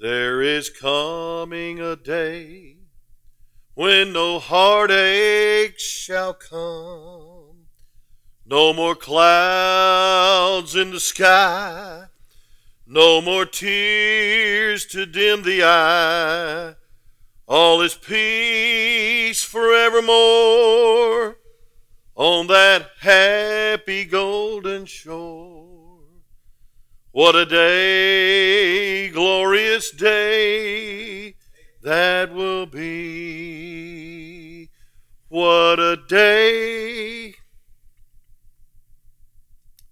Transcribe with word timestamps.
There 0.00 0.40
is 0.40 0.70
coming 0.70 1.80
a 1.80 1.96
day 1.96 2.76
when 3.74 4.12
no 4.12 4.38
heartache 4.38 5.80
shall 5.80 6.34
come, 6.34 7.66
no 8.46 8.72
more 8.72 8.94
clouds 8.94 10.76
in 10.76 10.92
the 10.92 11.00
sky, 11.00 12.04
no 12.86 13.20
more 13.20 13.44
tears 13.44 14.86
to 14.86 15.04
dim 15.04 15.42
the 15.42 15.64
eye. 15.64 16.76
All 17.48 17.80
is 17.80 17.96
peace 17.96 19.42
forevermore 19.42 21.38
on 22.14 22.46
that 22.46 22.90
happy 23.00 24.04
golden 24.04 24.86
shore. 24.86 25.57
What 27.18 27.34
a 27.34 27.44
day, 27.44 29.08
glorious 29.08 29.90
day 29.90 31.34
that 31.82 32.32
will 32.32 32.64
be. 32.64 33.90
What 35.26 35.80
a 35.80 35.96
day 35.96 37.34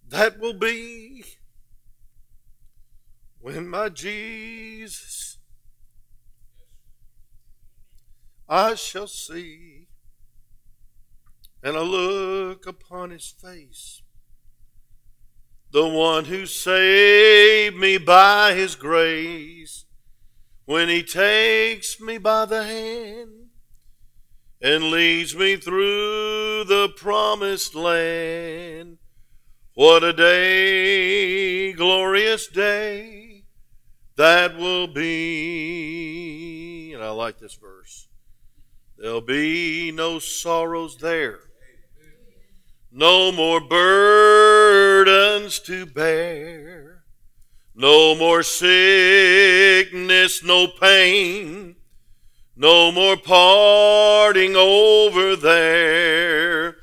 that 0.09 0.39
will 0.39 0.57
be 0.57 1.25
when 3.41 3.67
my 3.67 3.89
Jesus 3.89 5.39
I 8.49 8.77
shall 8.77 9.09
see 9.09 9.89
and 11.61 11.77
I 11.77 11.81
look 11.81 12.69
upon 12.69 13.11
his 13.11 13.27
face 13.27 14.03
the 15.73 15.87
one 15.87 16.25
who 16.27 16.47
saved 16.47 17.77
me 17.77 17.99
by 17.99 18.55
his 18.55 18.75
grace, 18.75 19.85
when 20.65 20.89
he 20.89 21.03
takes 21.03 22.01
me 22.01 22.19
by 22.19 22.45
the 22.45 22.65
hand 22.65 23.49
and 24.61 24.91
leads 24.91 25.35
me 25.35 25.57
through 25.57 26.65
the 26.65 26.89
promised 26.97 27.75
land. 27.75 28.99
What 29.75 30.03
a 30.03 30.13
day, 30.13 31.73
glorious 31.73 32.47
day 32.49 33.45
that 34.17 34.57
will 34.57 34.87
be. 34.87 35.83
And 36.95 37.03
I 37.03 37.11
like 37.11 37.39
this 37.39 37.55
verse. 37.55 38.09
There'll 38.97 39.21
be 39.21 39.93
no 39.93 40.19
sorrows 40.19 40.97
there 40.97 41.41
no 42.97 43.31
more 43.31 43.61
burdens 43.61 45.59
to 45.59 45.85
bear. 45.85 47.05
No 47.75 48.15
more 48.15 48.43
sickness, 48.43 50.43
no 50.43 50.67
pain. 50.67 51.77
No 52.57 52.91
more 52.91 53.19
parting 53.19 54.57
over 54.57 55.37
there. 55.37 56.77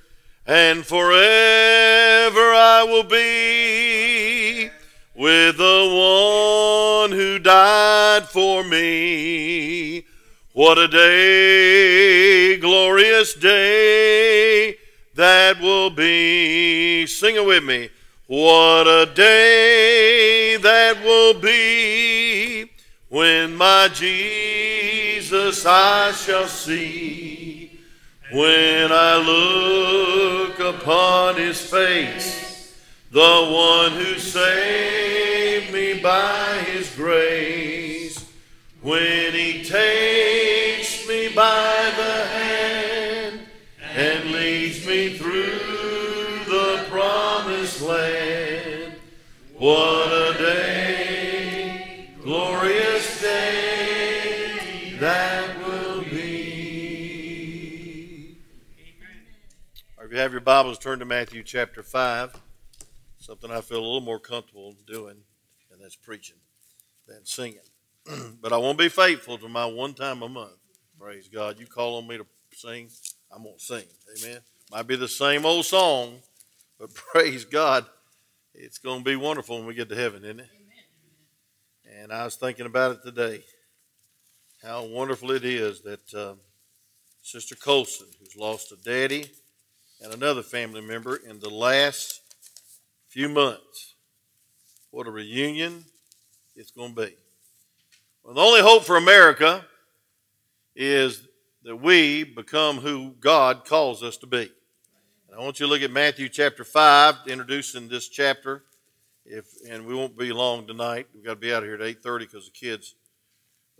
And 0.45 0.85
forever 0.85 2.53
I 2.53 2.85
will 2.87 3.05
be 3.05 4.69
with 5.15 5.57
the 5.57 7.09
one 7.09 7.17
who 7.17 7.39
died 7.39 8.25
for 8.25 8.63
me. 8.63 10.05
What 10.51 10.77
a 10.77 10.87
day, 10.87 12.57
glorious 12.57 13.33
day 13.33 14.77
that 15.15 15.59
will 15.59 15.89
be. 15.89 17.05
Sing 17.07 17.35
it 17.35 17.45
with 17.45 17.63
me. 17.63 17.89
What 18.27 18.87
a 18.87 19.11
day 19.13 20.57
that 20.57 21.03
will 21.03 21.39
be 21.39 22.71
when 23.09 23.55
my 23.55 23.89
Jesus 23.93 25.65
I 25.65 26.11
shall 26.13 26.47
see. 26.47 27.79
When 28.31 28.91
I 28.91 29.17
look 29.17 30.59
upon 30.59 31.35
his 31.35 31.61
face, 31.61 32.75
the 33.11 33.19
one 33.19 33.91
who 33.91 34.17
saved 34.17 35.71
me 35.71 35.99
by 36.01 36.63
his 36.65 36.89
grace, 36.95 38.27
when 38.81 39.33
he 39.33 39.63
takes 39.63 41.07
me 41.07 41.29
by 41.35 41.91
the 41.95 42.25
hand 42.25 42.82
and 44.23 44.31
leads 44.31 44.87
me 44.87 45.17
through 45.17 45.59
the 46.45 46.85
promised 46.89 47.81
land. 47.81 48.93
What 49.57 50.07
a 50.07 50.33
day, 50.37 52.09
glorious 52.21 53.21
day 53.21 54.95
that 54.99 55.57
will 55.59 56.03
be. 56.03 57.33
If 60.01 60.11
you 60.11 60.17
have 60.17 60.31
your 60.31 60.39
Bibles, 60.41 60.79
turn 60.79 60.99
to 60.99 61.05
Matthew 61.05 61.43
chapter 61.43 61.83
5. 61.83 62.39
Something 63.17 63.51
I 63.51 63.59
feel 63.59 63.79
a 63.79 63.81
little 63.81 63.99
more 64.01 64.19
comfortable 64.19 64.77
doing, 64.87 65.17
and 65.71 65.81
that's 65.81 65.97
preaching 65.97 66.37
than 67.07 67.25
singing. 67.25 67.59
but 68.41 68.53
I 68.53 68.57
won't 68.57 68.77
be 68.77 68.87
faithful 68.89 69.37
to 69.39 69.49
my 69.49 69.65
one 69.65 69.93
time 69.93 70.21
a 70.21 70.29
month. 70.29 70.59
Praise 70.97 71.27
God. 71.27 71.59
You 71.59 71.67
call 71.67 71.97
on 71.97 72.07
me 72.07 72.17
to 72.17 72.25
sing. 72.53 72.89
I'm 73.33 73.43
going 73.43 73.57
to 73.57 73.63
sing. 73.63 73.83
Amen. 74.19 74.39
Might 74.71 74.85
be 74.85 74.95
the 74.95 75.07
same 75.07 75.43
old 75.45 75.65
song, 75.65 76.19
but 76.79 76.93
praise 76.93 77.45
God, 77.45 77.85
it's 78.53 78.77
going 78.77 78.99
to 78.99 79.03
be 79.03 79.15
wonderful 79.15 79.57
when 79.57 79.65
we 79.65 79.73
get 79.73 79.89
to 79.89 79.95
heaven, 79.95 80.23
isn't 80.23 80.41
it? 80.41 80.49
Amen. 80.53 82.01
And 82.01 82.13
I 82.13 82.25
was 82.25 82.35
thinking 82.35 82.67
about 82.67 82.91
it 82.91 83.03
today. 83.03 83.43
How 84.61 84.85
wonderful 84.85 85.31
it 85.31 85.45
is 85.45 85.81
that 85.81 86.13
uh, 86.13 86.35
Sister 87.23 87.55
Colson, 87.55 88.07
who's 88.19 88.35
lost 88.35 88.71
a 88.71 88.75
daddy 88.75 89.31
and 90.01 90.13
another 90.13 90.43
family 90.43 90.81
member 90.81 91.15
in 91.15 91.39
the 91.39 91.49
last 91.49 92.21
few 93.07 93.29
months, 93.29 93.95
what 94.91 95.07
a 95.07 95.11
reunion 95.11 95.83
it's 96.55 96.71
going 96.71 96.93
to 96.93 97.01
be. 97.07 97.15
Well, 98.23 98.35
the 98.35 98.41
only 98.41 98.61
hope 98.61 98.83
for 98.83 98.95
America 98.95 99.65
is 100.75 101.27
that 101.63 101.77
we 101.77 102.23
become 102.23 102.77
who 102.77 103.15
God 103.19 103.65
calls 103.65 104.03
us 104.03 104.17
to 104.17 104.27
be. 104.27 104.51
And 105.29 105.39
I 105.39 105.43
want 105.43 105.59
you 105.59 105.65
to 105.65 105.71
look 105.71 105.81
at 105.81 105.91
Matthew 105.91 106.29
chapter 106.29 106.63
5, 106.63 107.15
introducing 107.27 107.87
this 107.87 108.09
chapter. 108.09 108.63
If 109.25 109.45
and 109.69 109.85
we 109.85 109.95
won't 109.95 110.17
be 110.17 110.33
long 110.33 110.67
tonight. 110.67 111.07
We've 111.13 111.23
got 111.23 111.35
to 111.35 111.39
be 111.39 111.53
out 111.53 111.63
of 111.63 111.69
here 111.69 111.75
at 111.75 112.01
8.30 112.01 112.19
because 112.19 112.45
the 112.45 112.51
kids 112.51 112.95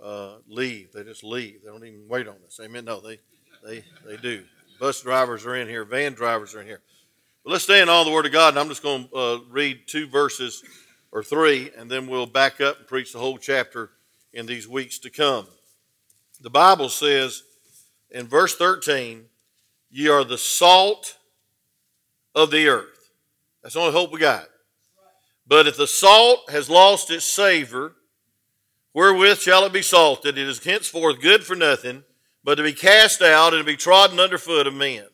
uh, 0.02 0.38
leave. 0.48 0.94
They 0.94 1.04
just 1.04 1.24
leave. 1.24 1.62
They 1.64 1.70
don't 1.70 1.84
even 1.86 2.08
wait 2.08 2.28
on 2.28 2.38
us. 2.48 2.60
Amen? 2.64 2.86
No, 2.86 3.02
they, 3.02 3.20
they, 3.66 3.84
they 4.06 4.16
do. 4.18 4.46
Bus 4.80 5.02
drivers 5.02 5.46
are 5.46 5.56
in 5.56 5.68
here. 5.68 5.84
Van 5.84 6.14
drivers 6.14 6.56
are 6.56 6.62
in 6.62 6.68
here. 6.68 6.82
But 7.44 7.52
let's 7.52 7.66
stay 7.66 7.82
in 7.82 7.90
all 7.90 8.06
the 8.06 8.12
Word 8.12 8.26
of 8.26 8.32
God, 8.32 8.50
and 8.50 8.60
I'm 8.60 8.70
just 8.70 8.82
going 8.82 9.10
to 9.10 9.16
uh, 9.16 9.40
read 9.50 9.82
two 9.86 10.08
verses 10.08 10.64
or 11.12 11.24
three, 11.24 11.72
and 11.78 11.92
then 11.92 12.08
we'll 12.08 12.26
back 12.26 12.62
up 12.62 12.80
and 12.80 12.88
preach 12.88 13.12
the 13.12 13.20
whole 13.20 13.38
chapter 13.38 13.92
in 14.32 14.46
these 14.46 14.66
weeks 14.66 14.98
to 15.00 15.10
come. 15.10 15.46
The 16.40 16.50
Bible 16.50 16.88
says 16.88 17.44
in 18.14 18.28
verse 18.28 18.56
13, 18.56 19.26
Ye 19.90 20.08
are 20.08 20.24
the 20.24 20.38
salt 20.38 21.18
of 22.34 22.50
the 22.50 22.68
earth. 22.68 23.12
That's 23.62 23.76
the 23.76 23.82
only 23.82 23.94
hope 23.94 24.12
we 24.12 24.20
got. 24.20 24.48
But 25.46 25.68
if 25.68 25.78
the 25.78 25.88
salt 25.88 26.50
has 26.50 26.70
lost 26.70 27.12
its 27.12 27.26
savor, 27.26 27.94
wherewith 28.94 29.40
shall 29.40 29.66
it 29.66 29.74
be 29.74 29.82
salted? 29.82 30.38
It 30.38 30.48
is 30.48 30.64
henceforth 30.64 31.22
good 31.22 31.44
for 31.44 31.56
nothing, 31.56 32.04
but 32.44 32.56
to 32.56 32.64
be 32.64 32.74
cast 32.74 33.22
out 33.22 33.54
and 33.54 33.62
to 33.62 33.72
be 33.72 33.78
trodden 33.78 34.20
underfoot 34.20 34.68
of 34.68 34.74
men. 34.74 35.06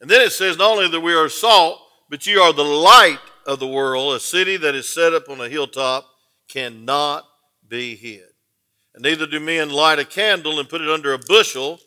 And 0.00 0.10
then 0.10 0.20
it 0.20 0.32
says, 0.32 0.56
not 0.56 0.72
only 0.72 0.88
that 0.88 1.00
we 1.00 1.14
are 1.14 1.28
salt, 1.28 1.80
but 2.08 2.26
ye 2.26 2.36
are 2.36 2.52
the 2.52 2.62
light 2.62 3.20
of 3.46 3.58
the 3.58 3.66
world. 3.66 4.14
A 4.14 4.20
city 4.20 4.56
that 4.56 4.74
is 4.74 4.92
set 4.92 5.14
up 5.14 5.28
on 5.28 5.40
a 5.40 5.48
hilltop 5.48 6.06
cannot 6.48 7.24
be 7.68 7.96
hid. 7.96 8.24
And 8.94 9.02
neither 9.02 9.26
do 9.26 9.40
men 9.40 9.70
light 9.70 9.98
a 9.98 10.04
candle 10.04 10.58
and 10.58 10.68
put 10.68 10.80
it 10.80 10.90
under 10.90 11.12
a 11.12 11.18
bushel, 11.18 11.80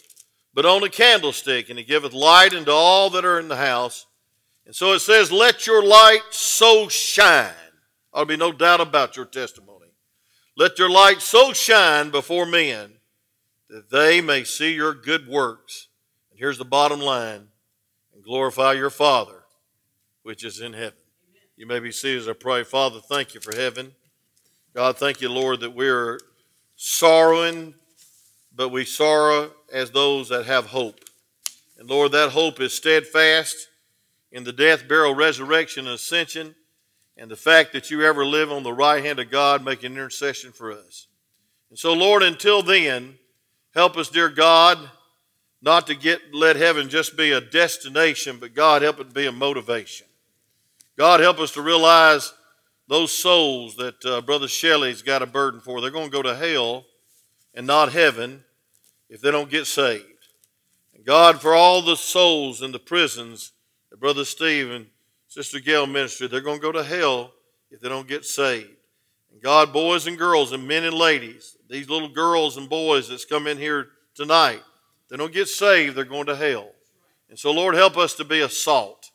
but 0.53 0.65
on 0.65 0.83
a 0.83 0.89
candlestick, 0.89 1.69
and 1.69 1.79
it 1.79 1.87
giveth 1.87 2.13
light 2.13 2.53
unto 2.53 2.71
all 2.71 3.09
that 3.11 3.25
are 3.25 3.39
in 3.39 3.47
the 3.47 3.57
house. 3.57 4.05
And 4.65 4.75
so 4.75 4.93
it 4.93 4.99
says, 4.99 5.31
Let 5.31 5.67
your 5.67 5.83
light 5.83 6.21
so 6.31 6.87
shine. 6.87 7.51
There'll 8.13 8.25
be 8.25 8.37
no 8.37 8.51
doubt 8.51 8.81
about 8.81 9.15
your 9.15 9.25
testimony. 9.25 9.87
Let 10.55 10.77
your 10.77 10.89
light 10.89 11.21
so 11.21 11.51
shine 11.51 12.11
before 12.11 12.45
men 12.45 12.93
that 13.69 13.89
they 13.89 14.21
may 14.21 14.43
see 14.43 14.73
your 14.73 14.93
good 14.93 15.27
works. 15.27 15.87
And 16.29 16.39
here's 16.39 16.59
the 16.59 16.65
bottom 16.65 16.99
line 16.99 17.47
and 18.13 18.23
glorify 18.23 18.73
your 18.73 18.91
Father 18.91 19.43
which 20.23 20.43
is 20.43 20.61
in 20.61 20.73
heaven. 20.73 20.93
You 21.55 21.67
may 21.67 21.79
be 21.79 21.91
seated 21.91 22.21
as 22.21 22.29
I 22.29 22.33
pray. 22.33 22.63
Father, 22.63 22.99
thank 22.99 23.33
you 23.33 23.41
for 23.41 23.55
heaven. 23.55 23.93
God, 24.73 24.97
thank 24.97 25.21
you, 25.21 25.29
Lord, 25.29 25.59
that 25.59 25.75
we're 25.75 26.19
sorrowing, 26.75 27.75
but 28.55 28.69
we 28.69 28.85
sorrow 28.85 29.51
as 29.73 29.91
those 29.91 30.29
that 30.29 30.45
have 30.45 30.67
hope. 30.67 30.99
And 31.77 31.89
Lord, 31.89 32.11
that 32.11 32.29
hope 32.29 32.61
is 32.61 32.73
steadfast 32.73 33.67
in 34.31 34.43
the 34.43 34.53
death, 34.53 34.87
burial, 34.87 35.15
resurrection, 35.15 35.87
and 35.87 35.95
ascension, 35.95 36.55
and 37.17 37.29
the 37.29 37.35
fact 37.35 37.73
that 37.73 37.91
you 37.91 38.03
ever 38.03 38.25
live 38.25 38.51
on 38.51 38.63
the 38.63 38.71
right 38.71 39.03
hand 39.03 39.19
of 39.19 39.29
God 39.29 39.65
making 39.65 39.93
intercession 39.93 40.51
for 40.51 40.71
us. 40.71 41.07
And 41.69 41.77
so, 41.77 41.93
Lord, 41.93 42.23
until 42.23 42.61
then, 42.61 43.15
help 43.73 43.97
us, 43.97 44.09
dear 44.09 44.29
God, 44.29 44.77
not 45.61 45.87
to 45.87 45.95
get 45.95 46.33
let 46.33 46.55
heaven 46.55 46.89
just 46.89 47.17
be 47.17 47.31
a 47.31 47.41
destination, 47.41 48.37
but 48.39 48.53
God 48.53 48.81
help 48.81 48.99
it 48.99 49.13
be 49.13 49.25
a 49.25 49.31
motivation. 49.31 50.07
God 50.97 51.19
help 51.19 51.39
us 51.39 51.51
to 51.51 51.61
realize 51.61 52.33
those 52.87 53.11
souls 53.11 53.75
that 53.77 54.05
uh, 54.05 54.21
Brother 54.21 54.47
Shelley's 54.47 55.01
got 55.01 55.23
a 55.23 55.25
burden 55.25 55.61
for. 55.61 55.81
They're 55.81 55.89
going 55.89 56.11
to 56.11 56.15
go 56.15 56.21
to 56.21 56.35
hell 56.35 56.85
and 57.55 57.65
not 57.65 57.91
heaven 57.91 58.43
if 59.13 59.21
they 59.21 59.29
don't 59.29 59.51
get 59.51 59.67
saved. 59.67 60.27
And 60.95 61.05
God, 61.05 61.39
for 61.39 61.53
all 61.53 61.83
the 61.83 61.95
souls 61.95 62.63
in 62.63 62.71
the 62.71 62.79
prisons 62.79 63.51
that 63.91 63.99
Brother 63.99 64.25
Steve 64.25 64.71
and 64.71 64.87
Sister 65.27 65.59
Gail 65.59 65.85
ministered, 65.85 66.31
they're 66.31 66.41
going 66.41 66.57
to 66.57 66.61
go 66.63 66.71
to 66.71 66.83
hell 66.83 67.31
if 67.69 67.79
they 67.79 67.89
don't 67.89 68.07
get 68.07 68.25
saved. 68.25 68.71
And 69.31 69.39
God, 69.39 69.71
boys 69.71 70.07
and 70.07 70.17
girls 70.17 70.51
and 70.51 70.67
men 70.67 70.83
and 70.83 70.95
ladies, 70.95 71.55
these 71.69 71.91
little 71.91 72.09
girls 72.09 72.57
and 72.57 72.67
boys 72.67 73.07
that's 73.07 73.23
come 73.23 73.45
in 73.45 73.59
here 73.59 73.89
tonight, 74.15 74.63
they 75.11 75.15
don't 75.15 75.31
get 75.31 75.47
saved, 75.47 75.95
they're 75.95 76.05
going 76.05 76.25
to 76.25 76.35
hell. 76.35 76.71
And 77.29 77.37
so, 77.37 77.51
Lord, 77.51 77.75
help 77.75 77.97
us 77.97 78.15
to 78.15 78.23
be 78.23 78.41
a 78.41 78.49
salt 78.49 79.11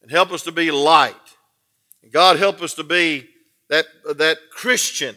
and 0.00 0.10
help 0.10 0.32
us 0.32 0.42
to 0.44 0.52
be 0.52 0.70
light. 0.70 1.14
And 2.02 2.10
God, 2.10 2.38
help 2.38 2.62
us 2.62 2.72
to 2.74 2.82
be 2.82 3.28
that, 3.68 3.84
that 4.16 4.38
Christian 4.50 5.14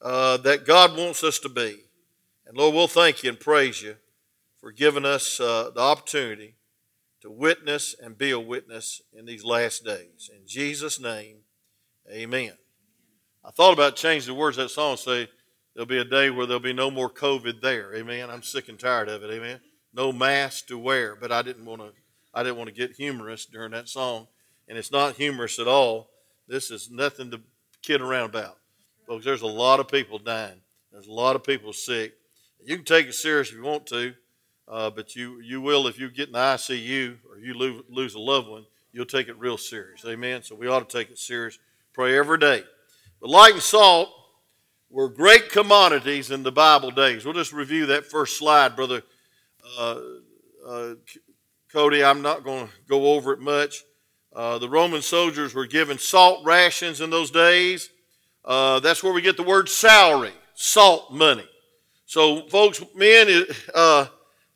uh, 0.00 0.36
that 0.36 0.64
God 0.64 0.96
wants 0.96 1.24
us 1.24 1.40
to 1.40 1.48
be. 1.48 1.78
And 2.48 2.56
Lord, 2.56 2.74
we'll 2.74 2.88
thank 2.88 3.22
you 3.22 3.28
and 3.28 3.38
praise 3.38 3.82
you 3.82 3.96
for 4.58 4.72
giving 4.72 5.04
us 5.04 5.38
uh, 5.38 5.70
the 5.74 5.82
opportunity 5.82 6.54
to 7.20 7.30
witness 7.30 7.94
and 8.00 8.16
be 8.16 8.30
a 8.30 8.40
witness 8.40 9.02
in 9.12 9.26
these 9.26 9.44
last 9.44 9.84
days. 9.84 10.30
In 10.34 10.46
Jesus' 10.46 10.98
name, 10.98 11.40
amen. 12.10 12.52
I 13.44 13.50
thought 13.50 13.74
about 13.74 13.96
changing 13.96 14.32
the 14.32 14.40
words 14.40 14.56
of 14.56 14.64
that 14.64 14.70
song 14.70 14.92
and 14.92 14.98
say, 14.98 15.28
There'll 15.74 15.86
be 15.86 15.98
a 15.98 16.04
day 16.04 16.30
where 16.30 16.46
there'll 16.46 16.58
be 16.58 16.72
no 16.72 16.90
more 16.90 17.10
COVID 17.10 17.60
there. 17.60 17.94
Amen. 17.94 18.30
I'm 18.30 18.42
sick 18.42 18.68
and 18.68 18.78
tired 18.78 19.08
of 19.08 19.22
it. 19.22 19.30
Amen. 19.30 19.60
No 19.92 20.10
mask 20.10 20.66
to 20.68 20.78
wear, 20.78 21.14
but 21.14 21.30
I 21.30 21.42
didn't 21.42 21.66
want 21.66 21.82
to. 21.82 21.92
I 22.34 22.42
didn't 22.42 22.56
want 22.56 22.68
to 22.68 22.74
get 22.74 22.96
humorous 22.96 23.46
during 23.46 23.72
that 23.72 23.88
song, 23.88 24.26
and 24.66 24.76
it's 24.76 24.90
not 24.90 25.16
humorous 25.16 25.58
at 25.58 25.68
all. 25.68 26.10
This 26.48 26.70
is 26.70 26.90
nothing 26.90 27.30
to 27.30 27.40
kid 27.82 28.00
around 28.00 28.30
about. 28.30 28.56
Folks, 29.06 29.24
there's 29.24 29.42
a 29.42 29.46
lot 29.46 29.80
of 29.80 29.86
people 29.86 30.18
dying. 30.18 30.60
There's 30.90 31.06
a 31.06 31.12
lot 31.12 31.36
of 31.36 31.44
people 31.44 31.72
sick. 31.72 32.14
You 32.68 32.76
can 32.76 32.84
take 32.84 33.06
it 33.06 33.14
serious 33.14 33.48
if 33.48 33.54
you 33.54 33.62
want 33.62 33.86
to, 33.86 34.12
uh, 34.68 34.90
but 34.90 35.16
you, 35.16 35.40
you 35.40 35.62
will 35.62 35.86
if 35.86 35.98
you 35.98 36.10
get 36.10 36.26
in 36.26 36.34
the 36.34 36.38
ICU 36.38 37.16
or 37.26 37.38
you 37.38 37.54
lose, 37.54 37.82
lose 37.88 38.14
a 38.14 38.18
loved 38.18 38.46
one, 38.46 38.66
you'll 38.92 39.06
take 39.06 39.28
it 39.28 39.38
real 39.38 39.56
serious. 39.56 40.04
Amen? 40.04 40.42
So 40.42 40.54
we 40.54 40.68
ought 40.68 40.86
to 40.86 40.98
take 40.98 41.10
it 41.10 41.18
serious. 41.18 41.58
Pray 41.94 42.18
every 42.18 42.36
day. 42.36 42.62
But 43.22 43.30
light 43.30 43.54
and 43.54 43.62
salt 43.62 44.10
were 44.90 45.08
great 45.08 45.50
commodities 45.50 46.30
in 46.30 46.42
the 46.42 46.52
Bible 46.52 46.90
days. 46.90 47.24
We'll 47.24 47.32
just 47.32 47.54
review 47.54 47.86
that 47.86 48.04
first 48.04 48.36
slide, 48.36 48.76
Brother 48.76 49.00
uh, 49.78 50.00
uh, 50.66 50.94
Cody. 51.72 52.04
I'm 52.04 52.20
not 52.20 52.44
going 52.44 52.66
to 52.66 52.72
go 52.86 53.14
over 53.14 53.32
it 53.32 53.40
much. 53.40 53.82
Uh, 54.36 54.58
the 54.58 54.68
Roman 54.68 55.00
soldiers 55.00 55.54
were 55.54 55.66
given 55.66 55.98
salt 55.98 56.44
rations 56.44 57.00
in 57.00 57.08
those 57.08 57.30
days. 57.30 57.88
Uh, 58.44 58.78
that's 58.80 59.02
where 59.02 59.14
we 59.14 59.22
get 59.22 59.38
the 59.38 59.42
word 59.42 59.70
salary, 59.70 60.34
salt 60.52 61.10
money. 61.10 61.48
So, 62.08 62.48
folks, 62.48 62.82
men, 62.94 63.44
uh, 63.74 64.06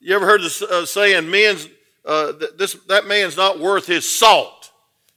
you 0.00 0.16
ever 0.16 0.24
heard 0.24 0.40
the 0.40 0.68
uh, 0.70 0.86
saying, 0.86 1.30
"Men's 1.30 1.68
uh, 2.02 2.32
this 2.56 2.72
that 2.88 3.06
man's 3.06 3.36
not 3.36 3.60
worth 3.60 3.84
his 3.84 4.08
salt." 4.08 4.70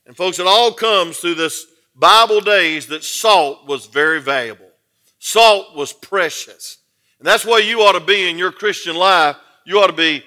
And 0.05 0.17
folks, 0.17 0.37
it 0.37 0.45
all 0.45 0.73
comes 0.73 1.17
through 1.17 1.35
this 1.35 1.65
Bible 1.95 2.41
days 2.41 2.87
that 2.87 3.05
salt 3.05 3.65
was 3.65 3.85
very 3.85 4.19
valuable. 4.19 4.69
Salt 5.17 5.77
was 5.77 5.93
precious, 5.93 6.79
and 7.19 7.25
that's 7.25 7.45
why 7.45 7.59
you 7.59 7.79
ought 7.79 7.97
to 7.97 8.05
be 8.05 8.29
in 8.29 8.37
your 8.37 8.51
Christian 8.51 8.97
life. 8.97 9.37
You 9.65 9.79
ought 9.79 9.87
to 9.87 9.93
be 9.93 10.21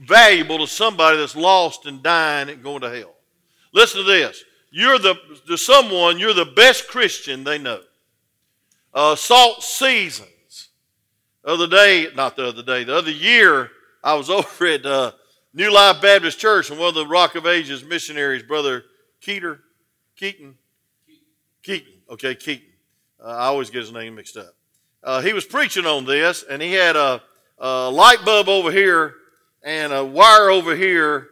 valuable 0.00 0.60
to 0.60 0.66
somebody 0.66 1.18
that's 1.18 1.36
lost 1.36 1.84
and 1.84 2.02
dying 2.02 2.48
and 2.48 2.62
going 2.62 2.80
to 2.80 2.88
hell. 2.88 3.14
Listen 3.74 4.00
to 4.00 4.06
this. 4.10 4.42
You're 4.70 4.98
the, 4.98 5.14
to 5.46 5.58
someone, 5.58 6.18
you're 6.18 6.32
the 6.32 6.46
best 6.46 6.88
Christian 6.88 7.44
they 7.44 7.58
know. 7.58 7.82
Uh, 8.94 9.14
salt 9.14 9.62
seasons. 9.62 10.30
The 11.44 11.50
other 11.50 11.66
day, 11.66 12.08
not 12.14 12.36
the 12.36 12.46
other 12.46 12.62
day, 12.62 12.84
the 12.84 12.96
other 12.96 13.10
year, 13.10 13.70
I 14.02 14.14
was 14.14 14.30
over 14.30 14.66
at 14.66 14.86
uh, 14.86 15.12
New 15.52 15.70
Life 15.70 16.00
Baptist 16.00 16.38
Church, 16.38 16.70
and 16.70 16.78
one 16.78 16.88
of 16.88 16.94
the 16.94 17.06
Rock 17.06 17.34
of 17.34 17.46
Ages 17.46 17.84
missionaries, 17.84 18.42
Brother 18.42 18.84
Keeter, 19.20 19.58
Keaton, 20.16 20.54
Keaton, 21.62 21.92
okay, 22.10 22.34
Keaton. 22.34 22.66
Uh, 23.22 23.28
I 23.28 23.44
always 23.46 23.68
get 23.68 23.80
his 23.80 23.92
name 23.92 24.14
mixed 24.14 24.38
up. 24.38 24.54
Uh, 25.02 25.20
he 25.20 25.34
was 25.34 25.44
preaching 25.44 25.84
on 25.84 26.06
this, 26.06 26.44
and 26.48 26.62
he 26.62 26.72
had 26.72 26.96
a, 26.96 27.22
a 27.58 27.90
light 27.90 28.24
bulb 28.24 28.48
over 28.48 28.70
here, 28.72 29.14
and 29.62 29.92
a 29.92 30.02
wire 30.02 30.48
over 30.48 30.74
here, 30.74 31.28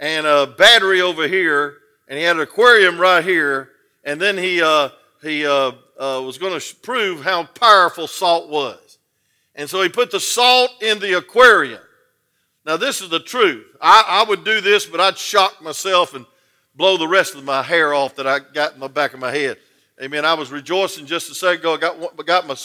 and 0.00 0.26
a 0.26 0.48
battery 0.48 1.00
over 1.00 1.28
here, 1.28 1.76
and 2.08 2.18
he 2.18 2.24
had 2.24 2.34
an 2.34 2.42
aquarium 2.42 2.98
right 3.00 3.24
here, 3.24 3.70
and 4.02 4.20
then 4.20 4.36
he, 4.36 4.60
uh, 4.60 4.88
he 5.22 5.46
uh, 5.46 5.70
uh, 6.00 6.20
was 6.20 6.36
going 6.36 6.58
to 6.58 6.76
prove 6.82 7.22
how 7.22 7.44
powerful 7.44 8.08
salt 8.08 8.50
was. 8.50 8.81
And 9.54 9.68
so 9.68 9.82
he 9.82 9.88
put 9.88 10.10
the 10.10 10.20
salt 10.20 10.70
in 10.80 10.98
the 10.98 11.18
aquarium. 11.18 11.80
Now, 12.64 12.76
this 12.76 13.00
is 13.00 13.08
the 13.08 13.20
truth. 13.20 13.66
I, 13.80 14.04
I 14.06 14.28
would 14.28 14.44
do 14.44 14.60
this, 14.60 14.86
but 14.86 15.00
I'd 15.00 15.18
shock 15.18 15.60
myself 15.62 16.14
and 16.14 16.24
blow 16.74 16.96
the 16.96 17.08
rest 17.08 17.34
of 17.34 17.44
my 17.44 17.62
hair 17.62 17.92
off 17.92 18.16
that 18.16 18.26
I 18.26 18.38
got 18.38 18.74
in 18.74 18.80
the 18.80 18.88
back 18.88 19.14
of 19.14 19.20
my 19.20 19.32
head. 19.32 19.58
Amen. 20.00 20.24
I 20.24 20.34
was 20.34 20.50
rejoicing 20.50 21.06
just 21.06 21.30
a 21.30 21.34
second 21.34 21.60
ago. 21.60 21.74
I 21.74 21.76
got, 21.78 22.26
got, 22.26 22.46
my, 22.46 22.56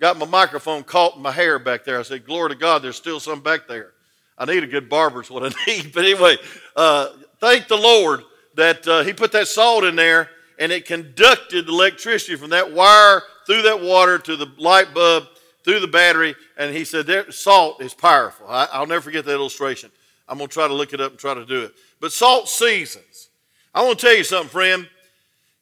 got 0.00 0.18
my 0.18 0.26
microphone 0.26 0.82
caught 0.82 1.16
in 1.16 1.22
my 1.22 1.30
hair 1.30 1.58
back 1.58 1.84
there. 1.84 1.98
I 1.98 2.02
said, 2.02 2.26
Glory 2.26 2.50
to 2.50 2.56
God, 2.56 2.82
there's 2.82 2.96
still 2.96 3.20
some 3.20 3.40
back 3.40 3.68
there. 3.68 3.92
I 4.36 4.46
need 4.46 4.64
a 4.64 4.66
good 4.66 4.88
barber, 4.88 5.20
is 5.20 5.30
what 5.30 5.44
I 5.44 5.54
need. 5.66 5.92
But 5.92 6.04
anyway, 6.04 6.36
uh, 6.74 7.10
thank 7.38 7.68
the 7.68 7.76
Lord 7.76 8.22
that 8.56 8.86
uh, 8.88 9.02
he 9.04 9.12
put 9.12 9.32
that 9.32 9.48
salt 9.48 9.84
in 9.84 9.96
there 9.96 10.30
and 10.58 10.72
it 10.72 10.86
conducted 10.86 11.68
electricity 11.68 12.36
from 12.36 12.50
that 12.50 12.72
wire 12.72 13.22
through 13.46 13.62
that 13.62 13.80
water 13.80 14.18
to 14.18 14.36
the 14.36 14.46
light 14.58 14.92
bulb 14.94 15.24
through 15.64 15.80
the 15.80 15.88
battery. 15.88 16.34
And 16.56 16.74
he 16.74 16.84
said, 16.84 17.06
there, 17.06 17.30
salt 17.30 17.82
is 17.82 17.94
powerful. 17.94 18.46
I, 18.48 18.78
will 18.78 18.86
never 18.86 19.00
forget 19.00 19.24
that 19.24 19.32
illustration. 19.32 19.90
I'm 20.28 20.38
going 20.38 20.48
to 20.48 20.52
try 20.52 20.68
to 20.68 20.74
look 20.74 20.92
it 20.92 21.00
up 21.00 21.12
and 21.12 21.18
try 21.18 21.34
to 21.34 21.44
do 21.44 21.62
it. 21.62 21.72
But 22.00 22.12
salt 22.12 22.48
seasons. 22.48 23.28
I 23.74 23.82
want 23.84 23.98
to 23.98 24.06
tell 24.06 24.16
you 24.16 24.24
something, 24.24 24.50
friend. 24.50 24.88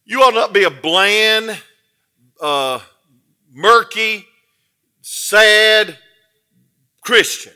You 0.04 0.22
ought 0.22 0.34
not 0.34 0.52
be 0.52 0.64
a 0.64 0.70
bland, 0.70 1.56
uh, 2.40 2.80
murky, 3.52 4.26
sad 5.02 5.96
Christian. 7.02 7.52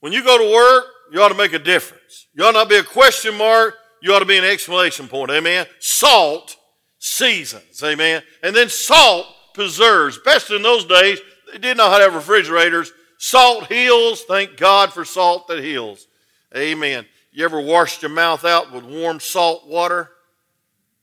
When 0.00 0.12
you 0.12 0.22
go 0.22 0.38
to 0.38 0.54
work, 0.54 0.84
you 1.12 1.22
ought 1.22 1.28
to 1.28 1.34
make 1.34 1.52
a 1.52 1.58
difference. 1.58 2.26
You 2.34 2.44
ought 2.44 2.54
not 2.54 2.68
be 2.68 2.76
a 2.76 2.82
question 2.82 3.36
mark 3.36 3.76
you 4.06 4.14
ought 4.14 4.20
to 4.20 4.24
be 4.24 4.38
an 4.38 4.44
exclamation 4.44 5.08
point. 5.08 5.30
Amen. 5.30 5.66
Salt 5.80 6.56
seasons. 6.98 7.82
Amen. 7.82 8.22
And 8.42 8.54
then 8.54 8.68
salt 8.68 9.26
preserves. 9.54 10.18
Best 10.18 10.50
in 10.50 10.62
those 10.62 10.84
days, 10.84 11.18
they 11.62 11.74
how 11.74 11.98
to 11.98 12.04
have 12.04 12.14
refrigerators. 12.14 12.92
Salt 13.18 13.66
heals. 13.66 14.22
Thank 14.22 14.56
God 14.56 14.92
for 14.92 15.04
salt 15.04 15.48
that 15.48 15.62
heals. 15.62 16.06
Amen. 16.56 17.06
You 17.32 17.44
ever 17.44 17.60
washed 17.60 18.02
your 18.02 18.10
mouth 18.10 18.44
out 18.44 18.72
with 18.72 18.84
warm 18.84 19.20
salt 19.20 19.66
water? 19.66 20.10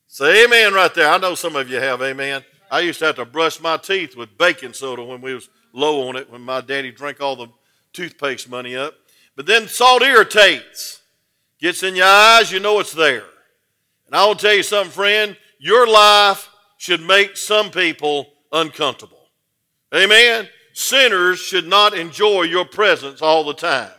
Say 0.08 0.46
amen 0.46 0.74
right 0.74 0.94
there. 0.94 1.10
I 1.10 1.18
know 1.18 1.36
some 1.36 1.56
of 1.56 1.70
you 1.70 1.78
have. 1.78 2.02
Amen. 2.02 2.44
I 2.70 2.82
used 2.82 3.00
to 3.00 3.06
have 3.06 3.16
to 3.16 3.26
brush 3.26 3.60
my 3.60 3.78
teeth 3.78 4.16
with 4.16 4.38
baking 4.38 4.74
soda 4.74 5.04
when 5.04 5.22
we 5.22 5.34
was 5.34 5.50
low 5.74 6.08
on 6.08 6.16
it 6.16 6.30
when 6.32 6.42
my 6.42 6.62
daddy 6.62 6.92
drank 6.92 7.22
all 7.22 7.36
the 7.36 7.48
toothpaste 7.94 8.50
money 8.50 8.76
up. 8.76 8.94
But 9.36 9.46
then 9.46 9.68
salt 9.68 10.02
irritates 10.02 11.02
gets 11.60 11.82
in 11.82 11.96
your 11.96 12.06
eyes, 12.06 12.52
you 12.52 12.60
know 12.60 12.80
it's 12.80 12.94
there. 12.94 13.26
And 14.06 14.16
I 14.16 14.26
will 14.26 14.36
tell 14.36 14.54
you 14.54 14.64
something, 14.64 14.92
friend, 14.92 15.38
your 15.60 15.88
life 15.88 16.50
should 16.78 17.02
make 17.02 17.38
some 17.38 17.72
people 17.72 18.28
uncomfortable. 18.52 19.23
Amen? 19.94 20.48
Sinners 20.74 21.40
should 21.40 21.68
not 21.68 21.94
enjoy 21.94 22.44
your 22.44 22.66
presence 22.66 23.22
all 23.22 23.44
the 23.44 23.54
time. 23.54 23.92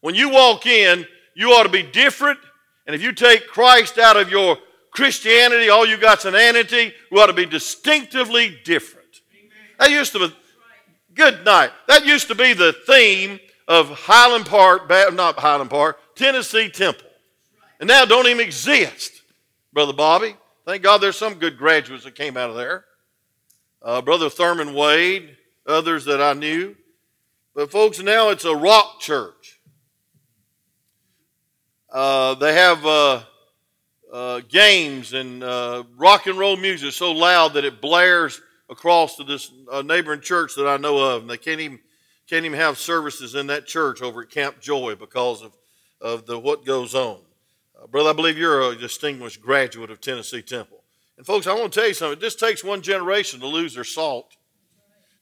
When 0.00 0.14
you 0.14 0.30
walk 0.30 0.66
in, 0.66 1.06
you 1.34 1.50
ought 1.50 1.64
to 1.64 1.68
be 1.68 1.82
different. 1.82 2.38
And 2.86 2.94
if 2.94 3.02
you 3.02 3.12
take 3.12 3.46
Christ 3.46 3.98
out 3.98 4.16
of 4.16 4.30
your 4.30 4.56
Christianity, 4.90 5.68
all 5.68 5.86
you 5.86 5.96
got's 5.96 6.24
an 6.24 6.34
entity, 6.34 6.92
we 7.10 7.20
ought 7.20 7.26
to 7.26 7.32
be 7.32 7.46
distinctively 7.46 8.58
different. 8.64 9.20
That 9.78 9.90
used 9.90 10.12
to 10.12 10.18
be, 10.28 10.34
good 11.14 11.44
night. 11.44 11.70
That 11.88 12.06
used 12.06 12.28
to 12.28 12.34
be 12.34 12.52
the 12.52 12.74
theme 12.86 13.38
of 13.68 13.90
Highland 13.90 14.46
Park, 14.46 14.88
not 14.88 15.38
Highland 15.38 15.70
Park, 15.70 15.98
Tennessee 16.14 16.68
Temple 16.68 17.08
and 17.82 17.88
now 17.88 18.04
don't 18.04 18.28
even 18.28 18.46
exist, 18.46 19.22
Brother 19.72 19.92
Bobby. 19.92 20.36
Thank 20.64 20.84
God 20.84 20.98
there's 20.98 21.16
some 21.16 21.34
good 21.34 21.58
graduates 21.58 22.04
that 22.04 22.14
came 22.14 22.36
out 22.36 22.48
of 22.48 22.54
there. 22.54 22.84
Uh, 23.82 24.00
Brother 24.00 24.30
Thurman 24.30 24.72
Wade, 24.72 25.36
others 25.66 26.04
that 26.06 26.20
I 26.20 26.32
knew. 26.32 26.76
But, 27.54 27.70
folks, 27.70 28.00
now 28.00 28.30
it's 28.30 28.44
a 28.44 28.54
rock 28.56 29.00
church. 29.00 29.60
Uh, 31.90 32.34
they 32.36 32.54
have 32.54 32.86
uh, 32.86 33.22
uh 34.10 34.40
games 34.48 35.12
and 35.12 35.44
uh, 35.44 35.84
rock 35.96 36.26
and 36.26 36.38
roll 36.38 36.56
music 36.56 36.92
so 36.92 37.12
loud 37.12 37.52
that 37.52 37.66
it 37.66 37.82
blares 37.82 38.40
across 38.70 39.16
to 39.16 39.24
this 39.24 39.52
uh, 39.70 39.82
neighboring 39.82 40.22
church 40.22 40.54
that 40.56 40.66
I 40.66 40.78
know 40.78 40.96
of, 40.98 41.22
and 41.22 41.30
they 41.30 41.36
can't 41.36 41.60
even 41.60 41.78
can't 42.26 42.46
even 42.46 42.58
have 42.58 42.78
services 42.78 43.34
in 43.34 43.48
that 43.48 43.66
church 43.66 44.00
over 44.00 44.22
at 44.22 44.30
Camp 44.30 44.58
Joy 44.60 44.94
because 44.94 45.42
of 45.42 45.52
of 46.00 46.26
the 46.26 46.38
what 46.38 46.64
goes 46.64 46.94
on. 46.94 47.20
Uh, 47.80 47.86
brother, 47.86 48.10
I 48.10 48.12
believe 48.14 48.38
you're 48.38 48.72
a 48.72 48.76
distinguished 48.76 49.40
graduate 49.40 49.90
of 49.90 50.00
Tennessee 50.00 50.42
Temple. 50.42 50.82
And 51.16 51.26
folks, 51.26 51.46
I 51.46 51.54
want 51.54 51.72
to 51.72 51.78
tell 51.78 51.88
you 51.88 51.94
something. 51.94 52.18
This 52.18 52.34
takes 52.34 52.64
one 52.64 52.82
generation 52.82 53.40
to 53.40 53.46
lose 53.46 53.74
their 53.74 53.84
salt. 53.84 54.36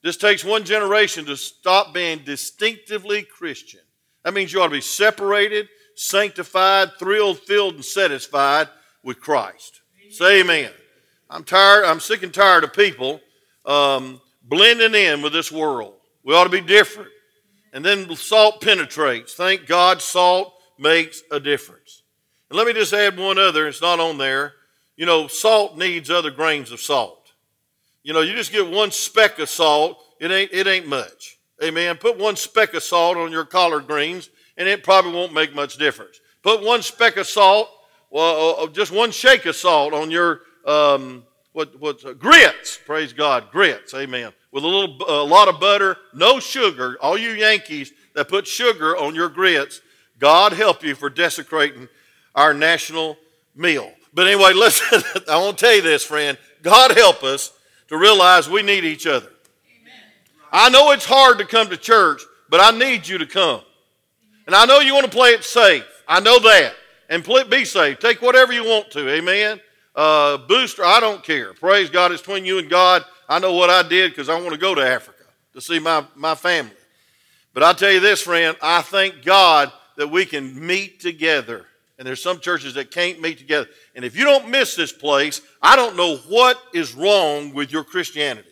This 0.02 0.16
takes 0.16 0.44
one 0.44 0.64
generation 0.64 1.26
to 1.26 1.36
stop 1.36 1.92
being 1.92 2.20
distinctively 2.24 3.22
Christian. 3.22 3.80
That 4.24 4.34
means 4.34 4.52
you 4.52 4.60
ought 4.60 4.66
to 4.66 4.72
be 4.72 4.80
separated, 4.80 5.68
sanctified, 5.94 6.90
thrilled, 6.98 7.38
filled, 7.40 7.74
and 7.74 7.84
satisfied 7.84 8.68
with 9.02 9.20
Christ. 9.20 9.80
Say 10.10 10.40
amen. 10.40 10.70
I'm 11.28 11.44
tired, 11.44 11.84
I'm 11.84 12.00
sick 12.00 12.22
and 12.22 12.34
tired 12.34 12.64
of 12.64 12.72
people 12.72 13.20
um, 13.64 14.20
blending 14.42 14.94
in 14.94 15.22
with 15.22 15.32
this 15.32 15.52
world. 15.52 15.94
We 16.24 16.34
ought 16.34 16.44
to 16.44 16.50
be 16.50 16.60
different. 16.60 17.10
And 17.72 17.84
then 17.84 18.14
salt 18.16 18.60
penetrates. 18.60 19.34
Thank 19.34 19.66
God 19.66 20.02
salt 20.02 20.54
makes 20.78 21.22
a 21.30 21.38
difference. 21.38 22.02
And 22.48 22.56
let 22.56 22.66
me 22.66 22.72
just 22.72 22.92
add 22.92 23.16
one 23.16 23.38
other, 23.38 23.68
it's 23.68 23.80
not 23.80 24.00
on 24.00 24.18
there. 24.18 24.54
You 24.96 25.06
know, 25.06 25.28
salt 25.28 25.78
needs 25.78 26.10
other 26.10 26.30
grains 26.30 26.72
of 26.72 26.80
salt. 26.80 27.19
You 28.02 28.12
know, 28.12 28.20
you 28.20 28.34
just 28.34 28.52
get 28.52 28.68
one 28.68 28.90
speck 28.90 29.38
of 29.38 29.48
salt, 29.48 29.98
it 30.20 30.30
ain't, 30.30 30.52
it 30.52 30.66
ain't 30.66 30.86
much. 30.86 31.38
Amen. 31.62 31.96
Put 31.96 32.18
one 32.18 32.36
speck 32.36 32.74
of 32.74 32.82
salt 32.82 33.16
on 33.16 33.30
your 33.30 33.44
collard 33.44 33.86
greens, 33.86 34.30
and 34.56 34.66
it 34.68 34.82
probably 34.82 35.12
won't 35.12 35.34
make 35.34 35.54
much 35.54 35.76
difference. 35.76 36.20
Put 36.42 36.62
one 36.62 36.82
speck 36.82 37.18
of 37.18 37.26
salt, 37.26 37.68
well, 38.10 38.58
uh, 38.58 38.64
uh, 38.64 38.66
just 38.68 38.90
one 38.90 39.10
shake 39.10 39.46
of 39.46 39.54
salt 39.54 39.92
on 39.92 40.10
your 40.10 40.40
um, 40.66 41.24
what, 41.52 41.78
what's 41.78 42.04
uh, 42.04 42.12
grits. 42.14 42.78
Praise 42.84 43.12
God, 43.12 43.50
grits. 43.50 43.94
Amen. 43.94 44.32
With 44.52 44.64
a 44.64 44.66
little, 44.66 44.96
a 45.06 45.24
lot 45.24 45.48
of 45.48 45.60
butter, 45.60 45.96
no 46.14 46.40
sugar. 46.40 46.96
All 47.00 47.16
you 47.16 47.30
Yankees 47.30 47.92
that 48.14 48.28
put 48.28 48.46
sugar 48.46 48.96
on 48.96 49.14
your 49.14 49.28
grits, 49.28 49.80
God 50.18 50.52
help 50.52 50.82
you 50.82 50.94
for 50.94 51.08
desecrating 51.08 51.88
our 52.34 52.52
national 52.52 53.16
meal. 53.54 53.92
But 54.12 54.26
anyway, 54.26 54.52
listen. 54.54 55.02
I 55.28 55.38
want 55.38 55.58
to 55.58 55.64
tell 55.64 55.74
you 55.74 55.82
this, 55.82 56.04
friend. 56.04 56.36
God 56.62 56.96
help 56.96 57.22
us 57.22 57.52
to 57.90 57.98
realize 57.98 58.48
we 58.48 58.62
need 58.62 58.84
each 58.84 59.06
other. 59.06 59.26
Amen. 59.26 59.92
I 60.50 60.70
know 60.70 60.92
it's 60.92 61.04
hard 61.04 61.38
to 61.38 61.44
come 61.44 61.68
to 61.68 61.76
church, 61.76 62.22
but 62.48 62.60
I 62.60 62.76
need 62.76 63.06
you 63.06 63.18
to 63.18 63.26
come. 63.26 63.60
And 64.46 64.54
I 64.54 64.64
know 64.64 64.78
you 64.78 64.94
want 64.94 65.04
to 65.04 65.12
play 65.12 65.30
it 65.30 65.44
safe. 65.44 65.84
I 66.08 66.20
know 66.20 66.38
that. 66.38 66.74
And 67.08 67.26
be 67.50 67.64
safe. 67.64 67.98
Take 67.98 68.22
whatever 68.22 68.52
you 68.52 68.64
want 68.64 68.92
to. 68.92 69.10
Amen. 69.10 69.60
Uh, 69.94 70.38
booster, 70.38 70.84
I 70.84 71.00
don't 71.00 71.22
care. 71.22 71.52
Praise 71.52 71.90
God. 71.90 72.12
It's 72.12 72.22
between 72.22 72.44
you 72.44 72.58
and 72.60 72.70
God. 72.70 73.04
I 73.28 73.40
know 73.40 73.52
what 73.52 73.68
I 73.70 73.82
did 73.82 74.12
because 74.12 74.28
I 74.28 74.38
want 74.40 74.52
to 74.52 74.58
go 74.58 74.74
to 74.74 74.80
Africa 74.80 75.24
to 75.54 75.60
see 75.60 75.80
my, 75.80 76.04
my 76.14 76.36
family. 76.36 76.72
But 77.52 77.64
I 77.64 77.72
tell 77.72 77.90
you 77.90 77.98
this, 77.98 78.22
friend, 78.22 78.56
I 78.62 78.82
thank 78.82 79.24
God 79.24 79.72
that 79.96 80.08
we 80.08 80.24
can 80.24 80.64
meet 80.64 81.00
together. 81.00 81.66
And 82.00 82.06
there's 82.06 82.22
some 82.22 82.40
churches 82.40 82.72
that 82.74 82.90
can't 82.90 83.20
meet 83.20 83.36
together. 83.36 83.68
And 83.94 84.06
if 84.06 84.16
you 84.16 84.24
don't 84.24 84.48
miss 84.48 84.74
this 84.74 84.90
place, 84.90 85.42
I 85.60 85.76
don't 85.76 85.98
know 85.98 86.16
what 86.30 86.58
is 86.72 86.94
wrong 86.94 87.52
with 87.52 87.70
your 87.70 87.84
Christianity. 87.84 88.48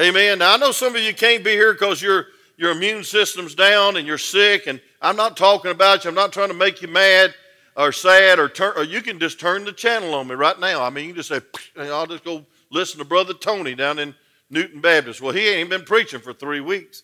Amen. 0.00 0.38
Now 0.38 0.54
I 0.54 0.56
know 0.56 0.72
some 0.72 0.96
of 0.96 1.02
you 1.02 1.12
can't 1.12 1.44
be 1.44 1.50
here 1.50 1.74
because 1.74 2.00
your 2.00 2.28
your 2.56 2.70
immune 2.70 3.04
system's 3.04 3.54
down 3.54 3.98
and 3.98 4.06
you're 4.06 4.16
sick, 4.16 4.68
and 4.68 4.80
I'm 5.02 5.16
not 5.16 5.36
talking 5.36 5.70
about 5.70 6.04
you. 6.04 6.08
I'm 6.08 6.14
not 6.14 6.32
trying 6.32 6.48
to 6.48 6.54
make 6.54 6.80
you 6.80 6.88
mad 6.88 7.34
or 7.76 7.92
sad 7.92 8.38
or 8.38 8.48
turn. 8.48 8.72
Or 8.74 8.84
you 8.84 9.02
can 9.02 9.18
just 9.18 9.38
turn 9.38 9.66
the 9.66 9.72
channel 9.72 10.14
on 10.14 10.26
me 10.26 10.34
right 10.34 10.58
now. 10.58 10.82
I 10.82 10.88
mean, 10.88 11.08
you 11.08 11.12
can 11.12 11.22
just 11.22 11.28
say, 11.28 11.40
"I'll 11.76 12.06
just 12.06 12.24
go 12.24 12.46
listen 12.70 12.98
to 13.00 13.04
Brother 13.04 13.34
Tony 13.34 13.74
down 13.74 13.98
in 13.98 14.14
Newton 14.48 14.80
Baptist." 14.80 15.20
Well, 15.20 15.34
he 15.34 15.46
ain't 15.46 15.68
been 15.68 15.84
preaching 15.84 16.20
for 16.20 16.32
three 16.32 16.60
weeks, 16.60 17.02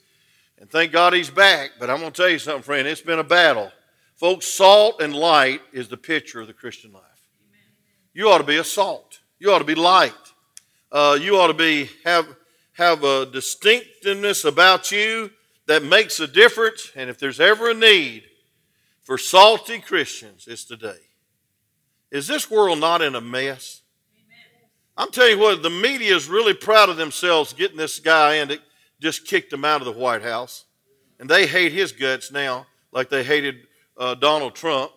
and 0.59 0.71
thank 0.71 0.93
God 0.93 1.13
he's 1.13 1.29
back. 1.29 1.73
But 1.79 1.91
I'm 1.91 2.01
going 2.01 2.13
to 2.13 2.17
tell 2.17 2.31
you 2.31 2.39
something, 2.39 2.63
friend. 2.63 2.89
It's 2.89 3.03
been 3.03 3.19
a 3.19 3.25
battle, 3.25 3.71
folks. 4.19 4.47
Salt 4.47 5.01
and 5.01 5.15
light 5.15 5.61
is 5.73 5.89
the 5.89 5.97
picture 5.97 6.41
of 6.41 6.47
the 6.47 6.53
Christian 6.53 6.93
life. 6.93 7.03
You 8.13 8.29
ought 8.29 8.39
to 8.39 8.45
be 8.45 8.57
a 8.57 8.65
salt. 8.65 9.21
You 9.39 9.53
ought 9.53 9.61
to 9.61 9.65
be 9.65 9.75
light. 9.75 10.13
Uh, 10.91 11.19
you 11.21 11.37
ought 11.37 11.49
to 11.49 11.55
be 11.55 11.89
have 12.05 12.27
have 12.73 13.03
a 13.03 13.27
distinctiveness 13.27 14.45
about 14.45 14.93
you 14.93 15.31
that 15.67 15.83
makes 15.83 16.21
a 16.21 16.27
difference. 16.27 16.93
And 16.95 17.11
if 17.11 17.19
there's 17.19 17.41
ever 17.41 17.71
a 17.71 17.75
need 17.75 18.25
for 19.03 19.19
salty 19.19 19.81
Christians, 19.81 20.47
it's 20.47 20.65
today. 20.65 20.99
Is 22.11 22.27
this 22.27 22.51
world 22.51 22.79
not 22.79 23.03
in 23.03 23.15
a 23.15 23.21
mess? 23.21 23.83
I'm 24.97 25.11
telling 25.11 25.33
you 25.33 25.39
what, 25.39 25.63
the 25.63 25.71
media 25.71 26.15
is 26.15 26.29
really 26.29 26.55
proud 26.55 26.89
of 26.89 26.97
themselves 26.97 27.53
getting 27.53 27.77
this 27.77 28.01
guy 28.01 28.37
and 28.37 28.51
it 28.51 28.61
just 29.01 29.27
kicked 29.27 29.53
him 29.53 29.65
out 29.65 29.81
of 29.81 29.85
the 29.85 30.01
White 30.01 30.23
House. 30.23 30.65
And 31.21 31.29
they 31.29 31.47
hate 31.47 31.73
his 31.73 31.93
guts 31.93 32.33
now, 32.33 32.67
like 32.93 33.09
they 33.09 33.23
hated 33.23 33.68
uh, 33.99 34.15
Donald 34.15 34.55
Trump. 34.55 34.93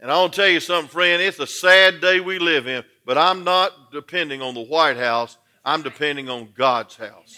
And 0.00 0.10
I'll 0.10 0.28
tell 0.28 0.48
you 0.48 0.60
something, 0.60 0.90
friend, 0.90 1.22
it's 1.22 1.38
a 1.38 1.46
sad 1.46 2.00
day 2.00 2.20
we 2.20 2.38
live 2.38 2.66
in, 2.66 2.84
but 3.04 3.16
I'm 3.16 3.44
not 3.44 3.92
depending 3.92 4.42
on 4.42 4.54
the 4.54 4.62
White 4.62 4.96
House. 4.96 5.38
I'm 5.64 5.82
depending 5.82 6.28
on 6.28 6.50
God's 6.54 6.96
house. 6.96 7.36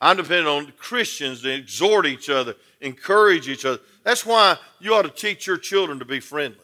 I'm 0.00 0.16
depending 0.16 0.46
on 0.46 0.72
Christians 0.78 1.42
to 1.42 1.54
exhort 1.54 2.06
each 2.06 2.30
other, 2.30 2.54
encourage 2.80 3.48
each 3.48 3.64
other. 3.64 3.80
That's 4.02 4.24
why 4.24 4.56
you 4.80 4.94
ought 4.94 5.02
to 5.02 5.10
teach 5.10 5.46
your 5.46 5.58
children 5.58 5.98
to 5.98 6.04
be 6.04 6.20
friendly. 6.20 6.58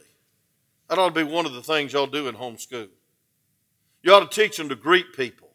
That 0.89 0.99
ought 0.99 1.15
to 1.15 1.25
be 1.25 1.31
one 1.31 1.47
of 1.47 1.53
the 1.53 1.63
things 1.63 1.93
y'all 1.93 2.07
do 2.07 2.29
in 2.29 2.35
homeschool. 2.35 2.89
You 4.03 4.15
ought 4.15 4.31
to 4.31 4.43
teach 4.43 4.57
them 4.57 4.69
to 4.71 4.75
greet 4.75 5.13
people. 5.15 5.49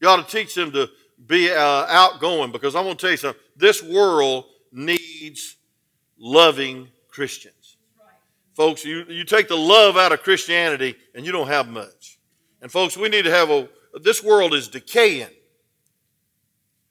You 0.00 0.08
ought 0.08 0.26
to 0.26 0.36
teach 0.36 0.54
them 0.54 0.72
to 0.72 0.88
be 1.26 1.52
uh, 1.52 1.86
outgoing 1.88 2.52
because 2.52 2.74
I'm 2.74 2.84
going 2.84 2.96
to 2.96 3.00
tell 3.00 3.10
you 3.10 3.16
something. 3.16 3.42
This 3.56 3.82
world 3.82 4.46
needs 4.72 5.56
loving 6.18 6.88
Christians. 7.20 7.76
Folks, 8.54 8.82
you, 8.82 9.04
you 9.10 9.24
take 9.24 9.46
the 9.46 9.54
love 9.54 9.98
out 9.98 10.10
of 10.10 10.22
Christianity 10.22 10.96
and 11.14 11.26
you 11.26 11.32
don't 11.32 11.48
have 11.48 11.68
much. 11.68 12.18
And 12.62 12.72
folks, 12.72 12.96
we 12.96 13.10
need 13.10 13.24
to 13.24 13.30
have 13.30 13.50
a 13.50 13.68
this 14.00 14.24
world 14.24 14.54
is 14.54 14.68
decaying. 14.68 15.28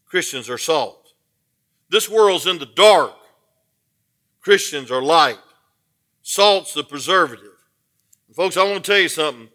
Christians 0.05 0.47
are 0.47 0.59
salt. 0.59 1.13
This 1.89 2.07
world's 2.07 2.45
in 2.45 2.59
the 2.59 2.67
dark. 2.67 3.15
Christians 4.39 4.91
are 4.91 5.01
light. 5.01 5.39
Salt's 6.21 6.75
the 6.75 6.83
preservative. 6.83 7.57
And 8.27 8.35
folks, 8.35 8.55
I 8.55 8.63
want 8.65 8.85
to 8.85 8.91
tell 8.91 9.01
you 9.01 9.09
something. 9.09 9.49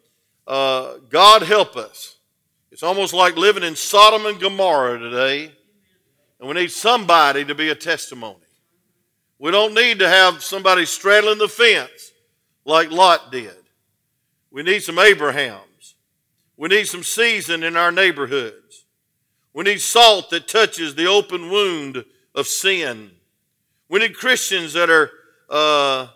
Uh, 0.44 0.94
God 1.08 1.42
help 1.42 1.76
us. 1.76 2.16
It's 2.72 2.82
almost 2.82 3.14
like 3.14 3.36
living 3.36 3.62
in 3.62 3.76
Sodom 3.76 4.26
and 4.26 4.40
Gomorrah 4.40 4.98
today, 4.98 5.52
and 6.40 6.48
we 6.48 6.54
need 6.54 6.72
somebody 6.72 7.44
to 7.44 7.54
be 7.54 7.68
a 7.68 7.76
testimony. 7.76 8.43
We 9.44 9.50
don't 9.50 9.74
need 9.74 9.98
to 9.98 10.08
have 10.08 10.42
somebody 10.42 10.86
straddling 10.86 11.36
the 11.36 11.48
fence 11.48 12.12
like 12.64 12.90
Lot 12.90 13.30
did. 13.30 13.52
We 14.50 14.62
need 14.62 14.82
some 14.82 14.98
Abrahams. 14.98 15.96
We 16.56 16.68
need 16.70 16.86
some 16.86 17.02
season 17.02 17.62
in 17.62 17.76
our 17.76 17.92
neighborhoods. 17.92 18.86
We 19.52 19.64
need 19.64 19.82
salt 19.82 20.30
that 20.30 20.48
touches 20.48 20.94
the 20.94 21.04
open 21.04 21.50
wound 21.50 22.06
of 22.34 22.46
sin. 22.46 23.10
We 23.90 23.98
need 23.98 24.16
Christians 24.16 24.72
that 24.72 24.88
are 24.88 25.10
uh, 25.50 26.06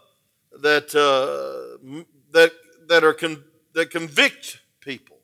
that 0.63 0.95
uh, 0.95 1.77
that 2.33 2.53
that 2.87 3.05
are 3.05 3.13
con- 3.13 3.45
that 3.75 3.91
convict 3.91 4.59
people 4.81 5.19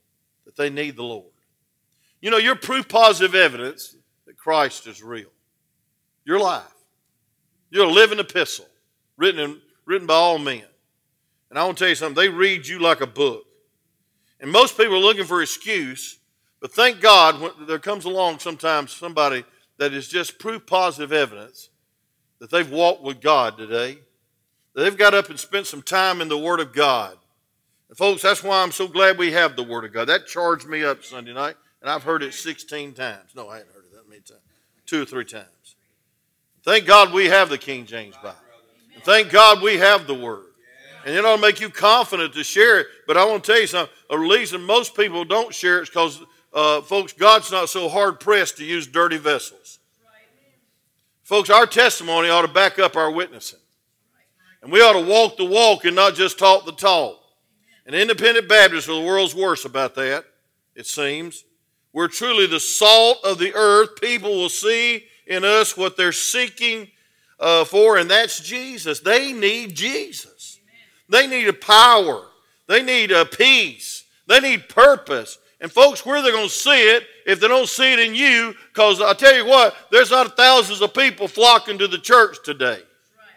that 0.45 0.57
they 0.57 0.69
need 0.69 0.97
the 0.97 1.05
Lord. 1.05 1.33
You 2.21 2.31
know, 2.31 2.37
you're 2.37 2.55
proof 2.55 2.87
positive 2.87 3.35
evidence 3.35 3.97
that 4.27 4.37
Christ 4.37 4.87
is 4.87 5.03
real. 5.03 5.33
Your 6.27 6.39
life. 6.39 6.74
You're 7.75 7.87
a 7.87 7.91
living 7.91 8.21
epistle 8.21 8.69
written 9.17 9.41
in, 9.41 9.61
written 9.85 10.07
by 10.07 10.15
all 10.15 10.39
men. 10.39 10.63
And 11.51 11.59
I 11.59 11.65
want 11.65 11.77
to 11.77 11.83
tell 11.83 11.89
you 11.89 11.97
something, 11.97 12.15
they 12.15 12.29
read 12.29 12.69
you 12.69 12.79
like 12.79 13.01
a 13.01 13.07
book. 13.07 13.43
And 14.39 14.53
most 14.53 14.77
people 14.77 14.95
are 14.95 15.01
looking 15.01 15.25
for 15.25 15.43
excuse, 15.43 16.21
but 16.61 16.73
thank 16.73 17.01
God 17.01 17.41
when 17.41 17.51
there 17.67 17.81
comes 17.81 18.05
along 18.05 18.39
sometimes 18.39 18.93
somebody 18.93 19.45
that 19.79 19.93
is 19.93 20.07
just 20.07 20.39
proof 20.39 20.65
positive 20.65 21.13
evidence 21.13 21.69
that 22.39 22.49
they've 22.49 22.71
walked 22.71 23.03
with 23.03 23.21
God 23.21 23.59
today. 23.59 23.99
They've 24.77 24.97
got 24.97 25.13
up 25.13 25.29
and 25.29 25.41
spent 25.41 25.67
some 25.67 25.83
time 25.83 26.21
in 26.21 26.29
the 26.29 26.39
Word 26.39 26.61
of 26.61 26.73
God. 26.73 27.17
And 27.89 27.99
folks, 27.99 28.23
that's 28.23 28.45
why 28.45 28.63
I'm 28.63 28.71
so 28.71 28.87
glad 28.87 29.19
we 29.19 29.33
have 29.33 29.57
the 29.57 29.65
Word 29.65 29.85
of 29.85 29.93
God. 29.93 30.05
That 30.05 30.29
charged 30.29 30.69
me 30.69 30.85
up 30.85 31.03
Sunday 31.03 31.33
night, 31.33 31.57
and 31.83 31.91
I've 31.91 32.05
heard 32.05 32.23
it 32.23 32.35
16 32.35 32.93
times. 32.93 33.33
No, 33.35 33.49
I 33.49 33.57
hadn't 33.57 33.73
heard 33.75 33.87
it 33.87 33.93
that 33.95 34.09
many 34.09 34.21
times. 34.21 34.43
Two 34.87 35.03
or 35.03 35.07
three 35.07 35.25
times. 35.25 35.49
Thank 36.65 36.87
God 36.87 37.13
we 37.13 37.27
have 37.27 37.51
the 37.51 37.59
King 37.59 37.85
James 37.85 38.15
Bible. 38.17 38.37
And 38.95 39.03
thank 39.03 39.31
God 39.31 39.61
we 39.61 39.77
have 39.77 40.07
the 40.07 40.15
Word. 40.15 40.47
And 41.05 41.15
it 41.15 41.23
ought 41.23 41.37
to 41.37 41.43
make 41.43 41.61
you 41.61 41.69
confident 41.69 42.33
to 42.33 42.43
share 42.43 42.81
it. 42.81 42.87
But 43.07 43.19
I 43.19 43.25
want 43.27 43.45
to 43.45 43.53
tell 43.53 43.61
you 43.61 43.67
something. 43.67 43.95
A 44.09 44.19
reason 44.19 44.63
most 44.63 44.97
people 44.97 45.25
don't 45.27 45.55
share 45.55 45.81
it 45.81 45.83
is 45.83 45.89
because, 45.91 46.23
uh, 46.55 46.81
folks, 46.81 47.13
God's 47.13 47.53
not 47.53 47.69
so 47.69 47.91
hard 47.91 48.19
pressed 48.19 48.57
to 48.57 48.65
use 48.65 48.87
dirty 48.87 49.19
vessels. 49.19 49.79
Folks, 51.23 51.51
our 51.51 51.67
testimony 51.67 52.31
ought 52.31 52.43
to 52.43 52.49
back 52.49 52.79
up 52.79 52.97
our 52.97 53.11
witnessing. 53.11 53.61
And 54.63 54.73
we 54.73 54.81
ought 54.81 54.95
to 54.95 55.07
walk 55.07 55.37
the 55.37 55.45
walk 55.45 55.85
and 55.85 55.95
not 55.95 56.15
just 56.15 56.39
talk 56.39 56.65
the 56.65 56.73
talk. 56.73 57.21
And 57.85 57.95
independent 57.95 58.49
Baptists 58.49 58.89
are 58.89 58.99
the 58.99 59.07
world's 59.07 59.35
worst 59.35 59.67
about 59.67 59.95
that, 59.97 60.25
it 60.75 60.87
seems. 60.87 61.45
We're 61.93 62.09
truly 62.09 62.47
the 62.47 62.61
salt 62.61 63.19
of 63.23 63.39
the 63.39 63.55
earth. 63.55 64.01
People 64.01 64.31
will 64.31 64.49
see 64.49 65.05
in 65.27 65.45
us 65.45 65.77
what 65.77 65.97
they're 65.97 66.13
seeking 66.13 66.89
uh, 67.41 67.65
for, 67.65 67.99
and 67.99 68.11
that's 68.11 68.41
Jesus. 68.41 69.01
They 69.01 69.33
need 69.33 69.75
Jesus. 69.75 70.59
They 71.09 71.27
need 71.27 71.49
a 71.49 71.53
power. 71.53 72.27
They 72.67 72.83
need 72.83 73.11
a 73.11 73.25
peace. 73.25 74.05
They 74.27 74.41
need 74.41 74.69
purpose. 74.69 75.39
And 75.61 75.71
folks, 75.71 76.05
where 76.05 76.23
they're 76.23 76.33
going 76.33 76.49
to 76.49 76.55
see 76.55 76.91
it 76.95 77.05
if 77.27 77.41
they 77.41 77.49
don't 77.49 77.69
see 77.69 77.93
it 77.93 77.99
in 77.99 78.15
you, 78.15 78.55
because 78.73 79.01
I 79.01 79.15
tell 79.15 79.35
you 79.35 79.47
what, 79.47 79.75
there's 79.91 80.11
not 80.11 80.37
thousands 80.37 80.81
of 80.83 80.93
people 80.93 81.29
flocking 81.29 81.79
to 81.79 81.89
the 81.89 81.99
church 81.99 82.39
today. 82.45 82.81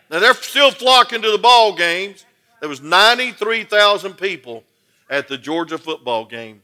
Now 0.10 0.20
they're 0.20 0.34
still 0.34 0.72
flocking 0.72 1.22
to 1.22 1.32
the 1.32 1.38
ball 1.38 1.76
games. 1.76 2.26
There 2.60 2.70
was 2.70 2.82
93,000 2.82 4.14
people 4.14 4.64
at 5.10 5.28
the 5.28 5.38
Georgia 5.38 5.78
football 5.78 6.26
game. 6.26 6.64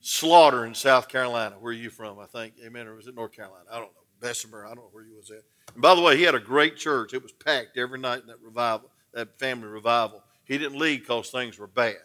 Slaughter 0.00 0.64
in 0.64 0.74
South 0.74 1.08
Carolina. 1.08 1.56
Where 1.58 1.70
are 1.70 1.76
you 1.76 1.90
from? 1.90 2.18
I 2.18 2.26
think. 2.26 2.54
Amen. 2.64 2.86
Or 2.86 2.94
was 2.94 3.08
it 3.08 3.14
North 3.14 3.32
Carolina? 3.32 3.64
I 3.70 3.74
don't 3.74 3.92
know. 3.92 3.98
Bessemer. 4.20 4.64
I 4.64 4.68
don't 4.68 4.78
know 4.78 4.90
where 4.92 5.04
you 5.04 5.16
was 5.16 5.30
at. 5.30 5.42
And 5.74 5.82
by 5.82 5.94
the 5.94 6.00
way, 6.00 6.16
he 6.16 6.22
had 6.22 6.34
a 6.34 6.40
great 6.40 6.76
church. 6.76 7.14
It 7.14 7.22
was 7.22 7.32
packed 7.32 7.76
every 7.76 7.98
night 7.98 8.20
in 8.20 8.26
that 8.28 8.40
revival, 8.42 8.90
that 9.12 9.38
family 9.38 9.68
revival. 9.68 10.22
He 10.44 10.58
didn't 10.58 10.78
leave 10.78 11.00
because 11.00 11.30
things 11.30 11.58
were 11.58 11.66
bad. 11.66 11.96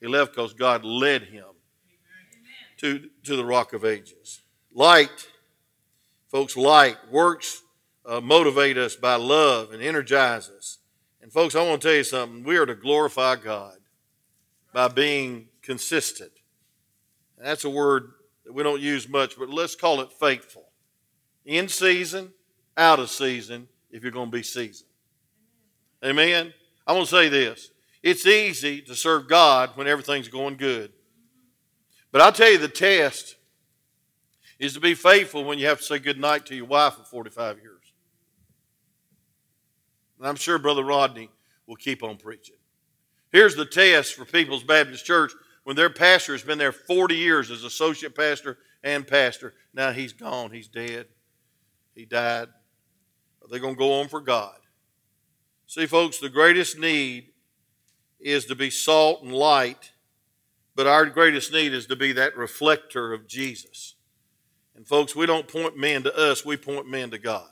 He 0.00 0.06
left 0.06 0.32
because 0.32 0.52
God 0.54 0.84
led 0.84 1.22
him 1.22 1.44
to, 2.78 3.08
to 3.24 3.36
the 3.36 3.44
rock 3.44 3.72
of 3.72 3.84
ages. 3.84 4.40
Light, 4.72 5.28
folks, 6.28 6.56
light 6.56 6.96
works 7.10 7.62
uh, 8.06 8.20
motivate 8.20 8.76
us 8.76 8.96
by 8.96 9.14
love 9.14 9.72
and 9.72 9.82
energize 9.82 10.48
us. 10.48 10.78
And 11.22 11.32
folks, 11.32 11.54
I 11.54 11.66
want 11.66 11.80
to 11.80 11.88
tell 11.88 11.96
you 11.96 12.04
something. 12.04 12.44
We 12.44 12.56
are 12.56 12.66
to 12.66 12.74
glorify 12.74 13.36
God 13.36 13.76
by 14.72 14.88
being 14.88 15.48
consistent. 15.62 16.32
And 17.38 17.46
that's 17.46 17.64
a 17.64 17.70
word 17.70 18.12
that 18.44 18.52
we 18.52 18.62
don't 18.62 18.80
use 18.80 19.08
much, 19.08 19.38
but 19.38 19.48
let's 19.48 19.74
call 19.74 20.00
it 20.00 20.12
faithful. 20.12 20.63
In 21.44 21.68
season, 21.68 22.32
out 22.76 22.98
of 22.98 23.10
season, 23.10 23.68
if 23.90 24.02
you're 24.02 24.12
going 24.12 24.30
to 24.30 24.36
be 24.36 24.42
seasoned. 24.42 24.88
Amen. 26.04 26.52
I 26.86 26.92
want 26.92 27.08
to 27.08 27.14
say 27.14 27.28
this. 27.28 27.70
It's 28.02 28.26
easy 28.26 28.82
to 28.82 28.94
serve 28.94 29.28
God 29.28 29.70
when 29.76 29.86
everything's 29.86 30.28
going 30.28 30.56
good. 30.56 30.92
But 32.12 32.20
I'll 32.20 32.32
tell 32.32 32.50
you 32.50 32.58
the 32.58 32.68
test 32.68 33.36
is 34.58 34.74
to 34.74 34.80
be 34.80 34.94
faithful 34.94 35.44
when 35.44 35.58
you 35.58 35.66
have 35.66 35.78
to 35.78 35.84
say 35.84 35.98
goodnight 35.98 36.46
to 36.46 36.54
your 36.54 36.66
wife 36.66 36.94
for 36.94 37.04
45 37.04 37.58
years. 37.58 37.92
And 40.18 40.28
I'm 40.28 40.36
sure 40.36 40.58
Brother 40.58 40.84
Rodney 40.84 41.30
will 41.66 41.76
keep 41.76 42.02
on 42.02 42.16
preaching. 42.16 42.56
Here's 43.32 43.56
the 43.56 43.66
test 43.66 44.14
for 44.14 44.24
People's 44.24 44.62
Baptist 44.62 45.04
Church 45.04 45.32
when 45.64 45.76
their 45.76 45.90
pastor 45.90 46.32
has 46.32 46.42
been 46.42 46.58
there 46.58 46.72
40 46.72 47.16
years 47.16 47.50
as 47.50 47.64
associate 47.64 48.14
pastor 48.14 48.58
and 48.82 49.06
pastor. 49.06 49.54
Now 49.72 49.90
he's 49.90 50.12
gone, 50.12 50.50
he's 50.50 50.68
dead, 50.68 51.06
he 51.94 52.04
died. 52.04 52.48
Are 53.42 53.48
they 53.48 53.58
going 53.58 53.74
to 53.74 53.78
go 53.78 54.00
on 54.00 54.08
for 54.08 54.20
God? 54.20 54.56
See, 55.66 55.86
folks, 55.86 56.18
the 56.18 56.28
greatest 56.28 56.78
need 56.78 57.28
is 58.20 58.46
to 58.46 58.54
be 58.54 58.70
salt 58.70 59.22
and 59.22 59.32
light, 59.32 59.92
but 60.74 60.86
our 60.86 61.06
greatest 61.06 61.52
need 61.52 61.72
is 61.72 61.86
to 61.86 61.96
be 61.96 62.12
that 62.12 62.36
reflector 62.36 63.12
of 63.12 63.26
Jesus. 63.26 63.94
And, 64.76 64.86
folks, 64.86 65.14
we 65.14 65.26
don't 65.26 65.46
point 65.46 65.76
men 65.76 66.02
to 66.02 66.16
us, 66.16 66.44
we 66.44 66.56
point 66.56 66.88
men 66.88 67.10
to 67.10 67.18
God. 67.18 67.48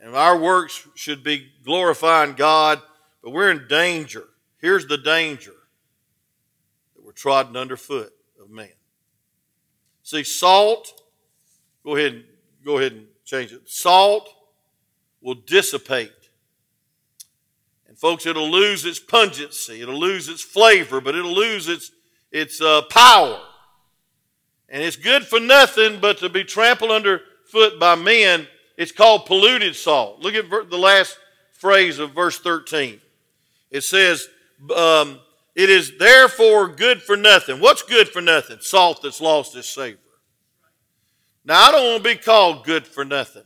And 0.00 0.14
our 0.14 0.38
works 0.38 0.86
should 0.94 1.22
be 1.22 1.50
glorifying 1.64 2.34
God, 2.34 2.80
but 3.22 3.30
we're 3.30 3.50
in 3.50 3.66
danger. 3.68 4.28
Here's 4.58 4.86
the 4.86 4.98
danger 4.98 5.54
that 6.94 7.04
we're 7.04 7.12
trodden 7.12 7.56
underfoot 7.56 8.12
of 8.40 8.50
man. 8.50 8.68
See, 10.02 10.24
salt, 10.24 11.02
go 11.84 11.96
ahead 11.96 12.24
go 12.64 12.78
ahead 12.78 12.92
and 12.92 13.06
change 13.30 13.52
it. 13.52 13.68
Salt 13.68 14.28
will 15.20 15.34
dissipate. 15.34 16.12
And 17.86 17.96
folks, 17.96 18.26
it'll 18.26 18.50
lose 18.50 18.84
its 18.84 18.98
pungency, 18.98 19.80
it'll 19.82 19.98
lose 19.98 20.28
its 20.28 20.42
flavor, 20.42 21.00
but 21.00 21.14
it'll 21.14 21.34
lose 21.34 21.68
its 21.68 21.90
its 22.32 22.60
uh, 22.60 22.82
power. 22.90 23.40
And 24.68 24.82
it's 24.82 24.96
good 24.96 25.24
for 25.24 25.40
nothing 25.40 26.00
but 26.00 26.18
to 26.18 26.28
be 26.28 26.44
trampled 26.44 26.92
underfoot 26.92 27.80
by 27.80 27.96
men 27.96 28.46
it's 28.80 28.92
called 28.92 29.26
polluted 29.26 29.76
salt. 29.76 30.20
Look 30.20 30.34
at 30.34 30.48
the 30.48 30.78
last 30.78 31.18
phrase 31.52 31.98
of 31.98 32.12
verse 32.12 32.38
13. 32.38 32.98
It 33.70 33.82
says, 33.82 34.26
um, 34.74 35.20
It 35.54 35.68
is 35.68 35.98
therefore 35.98 36.66
good 36.66 37.02
for 37.02 37.14
nothing. 37.14 37.60
What's 37.60 37.82
good 37.82 38.08
for 38.08 38.22
nothing? 38.22 38.56
Salt 38.62 39.02
that's 39.02 39.20
lost 39.20 39.54
its 39.54 39.68
savor. 39.68 39.98
Now, 41.50 41.64
I 41.64 41.72
don't 41.72 41.84
want 41.84 42.04
to 42.04 42.10
be 42.10 42.14
called 42.14 42.64
good 42.64 42.86
for 42.86 43.04
nothing. 43.04 43.42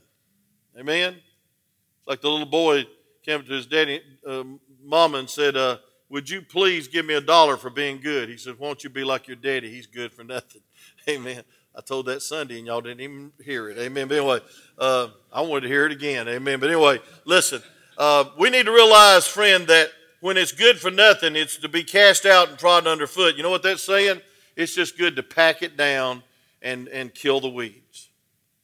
Amen? 0.78 1.14
It's 1.14 2.06
like 2.06 2.20
the 2.20 2.28
little 2.28 2.44
boy 2.44 2.84
came 3.22 3.42
to 3.42 3.50
his 3.50 3.64
daddy, 3.64 4.02
uh, 4.28 4.44
mama, 4.84 5.20
and 5.20 5.30
said, 5.30 5.56
uh, 5.56 5.78
Would 6.10 6.28
you 6.28 6.42
please 6.42 6.86
give 6.86 7.06
me 7.06 7.14
a 7.14 7.22
dollar 7.22 7.56
for 7.56 7.70
being 7.70 8.02
good? 8.02 8.28
He 8.28 8.36
said, 8.36 8.58
Won't 8.58 8.84
you 8.84 8.90
be 8.90 9.04
like 9.04 9.26
your 9.26 9.38
daddy? 9.38 9.70
He's 9.70 9.86
good 9.86 10.12
for 10.12 10.22
nothing. 10.22 10.60
Amen. 11.08 11.44
I 11.74 11.80
told 11.80 12.04
that 12.04 12.20
Sunday 12.20 12.58
and 12.58 12.66
y'all 12.66 12.82
didn't 12.82 13.00
even 13.00 13.32
hear 13.42 13.70
it. 13.70 13.78
Amen. 13.78 14.06
But 14.06 14.18
anyway, 14.18 14.40
uh, 14.76 15.08
I 15.32 15.40
wanted 15.40 15.62
to 15.62 15.68
hear 15.68 15.86
it 15.86 15.92
again. 15.92 16.28
Amen. 16.28 16.60
But 16.60 16.68
anyway, 16.68 17.00
listen, 17.24 17.62
uh, 17.96 18.26
we 18.38 18.50
need 18.50 18.66
to 18.66 18.72
realize, 18.72 19.26
friend, 19.26 19.66
that 19.68 19.88
when 20.20 20.36
it's 20.36 20.52
good 20.52 20.78
for 20.78 20.90
nothing, 20.90 21.36
it's 21.36 21.56
to 21.56 21.70
be 21.70 21.82
cast 21.82 22.26
out 22.26 22.50
and 22.50 22.58
trodden 22.58 22.86
underfoot. 22.86 23.36
You 23.36 23.42
know 23.42 23.50
what 23.50 23.62
that's 23.62 23.82
saying? 23.82 24.20
It's 24.56 24.74
just 24.74 24.98
good 24.98 25.16
to 25.16 25.22
pack 25.22 25.62
it 25.62 25.78
down 25.78 26.22
and, 26.60 26.88
and 26.88 27.14
kill 27.14 27.40
the 27.40 27.48
weeds. 27.48 27.78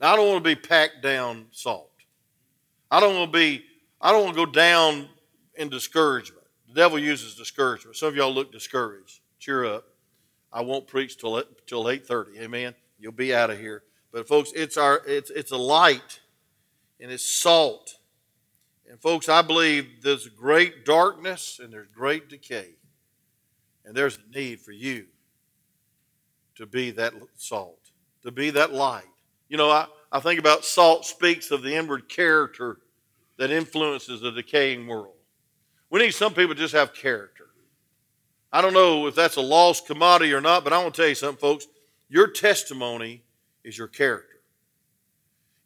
Now, 0.00 0.12
I 0.12 0.16
don't 0.16 0.28
want 0.28 0.44
to 0.44 0.56
be 0.56 0.60
packed 0.60 1.02
down 1.02 1.46
salt. 1.50 1.90
I 2.90 3.00
don't 3.00 3.14
want 3.16 3.32
to 3.32 3.38
be, 3.38 3.64
I 4.00 4.12
don't 4.12 4.24
want 4.24 4.36
to 4.36 4.46
go 4.46 4.50
down 4.50 5.08
in 5.56 5.68
discouragement. 5.68 6.46
The 6.68 6.74
devil 6.74 6.98
uses 6.98 7.34
discouragement. 7.34 7.96
Some 7.96 8.08
of 8.08 8.16
y'all 8.16 8.32
look 8.32 8.52
discouraged. 8.52 9.20
Cheer 9.38 9.64
up. 9.64 9.84
I 10.52 10.62
won't 10.62 10.86
preach 10.86 11.18
till 11.18 11.42
till 11.66 11.84
8:30. 11.84 12.38
Amen. 12.40 12.74
You'll 12.98 13.12
be 13.12 13.34
out 13.34 13.50
of 13.50 13.58
here. 13.58 13.84
But 14.12 14.26
folks, 14.26 14.52
it's 14.54 14.76
our 14.76 15.02
it's 15.06 15.30
it's 15.30 15.52
a 15.52 15.56
light 15.56 16.20
and 17.00 17.10
it's 17.12 17.24
salt. 17.24 17.96
And 18.88 19.00
folks, 19.00 19.28
I 19.28 19.42
believe 19.42 20.02
there's 20.02 20.28
great 20.28 20.84
darkness 20.84 21.60
and 21.62 21.72
there's 21.72 21.88
great 21.94 22.28
decay. 22.28 22.74
And 23.84 23.94
there's 23.94 24.18
a 24.18 24.36
need 24.36 24.60
for 24.60 24.72
you 24.72 25.06
to 26.56 26.66
be 26.66 26.90
that 26.92 27.14
salt, 27.36 27.90
to 28.22 28.32
be 28.32 28.50
that 28.50 28.72
light. 28.72 29.04
You 29.50 29.56
know, 29.56 29.68
I, 29.68 29.86
I 30.12 30.20
think 30.20 30.38
about 30.38 30.64
salt 30.64 31.04
speaks 31.04 31.50
of 31.50 31.62
the 31.62 31.74
inward 31.74 32.08
character 32.08 32.78
that 33.36 33.50
influences 33.50 34.20
the 34.20 34.30
decaying 34.30 34.86
world. 34.86 35.14
We 35.90 36.00
need 36.00 36.12
some 36.12 36.32
people 36.32 36.54
just 36.54 36.72
have 36.72 36.94
character. 36.94 37.48
I 38.52 38.62
don't 38.62 38.72
know 38.72 39.08
if 39.08 39.16
that's 39.16 39.36
a 39.36 39.40
lost 39.40 39.86
commodity 39.86 40.32
or 40.32 40.40
not, 40.40 40.62
but 40.62 40.72
I 40.72 40.78
want 40.80 40.94
to 40.94 41.02
tell 41.02 41.08
you 41.08 41.16
something, 41.16 41.40
folks. 41.40 41.66
Your 42.08 42.28
testimony 42.28 43.22
is 43.64 43.76
your 43.76 43.88
character. 43.88 44.40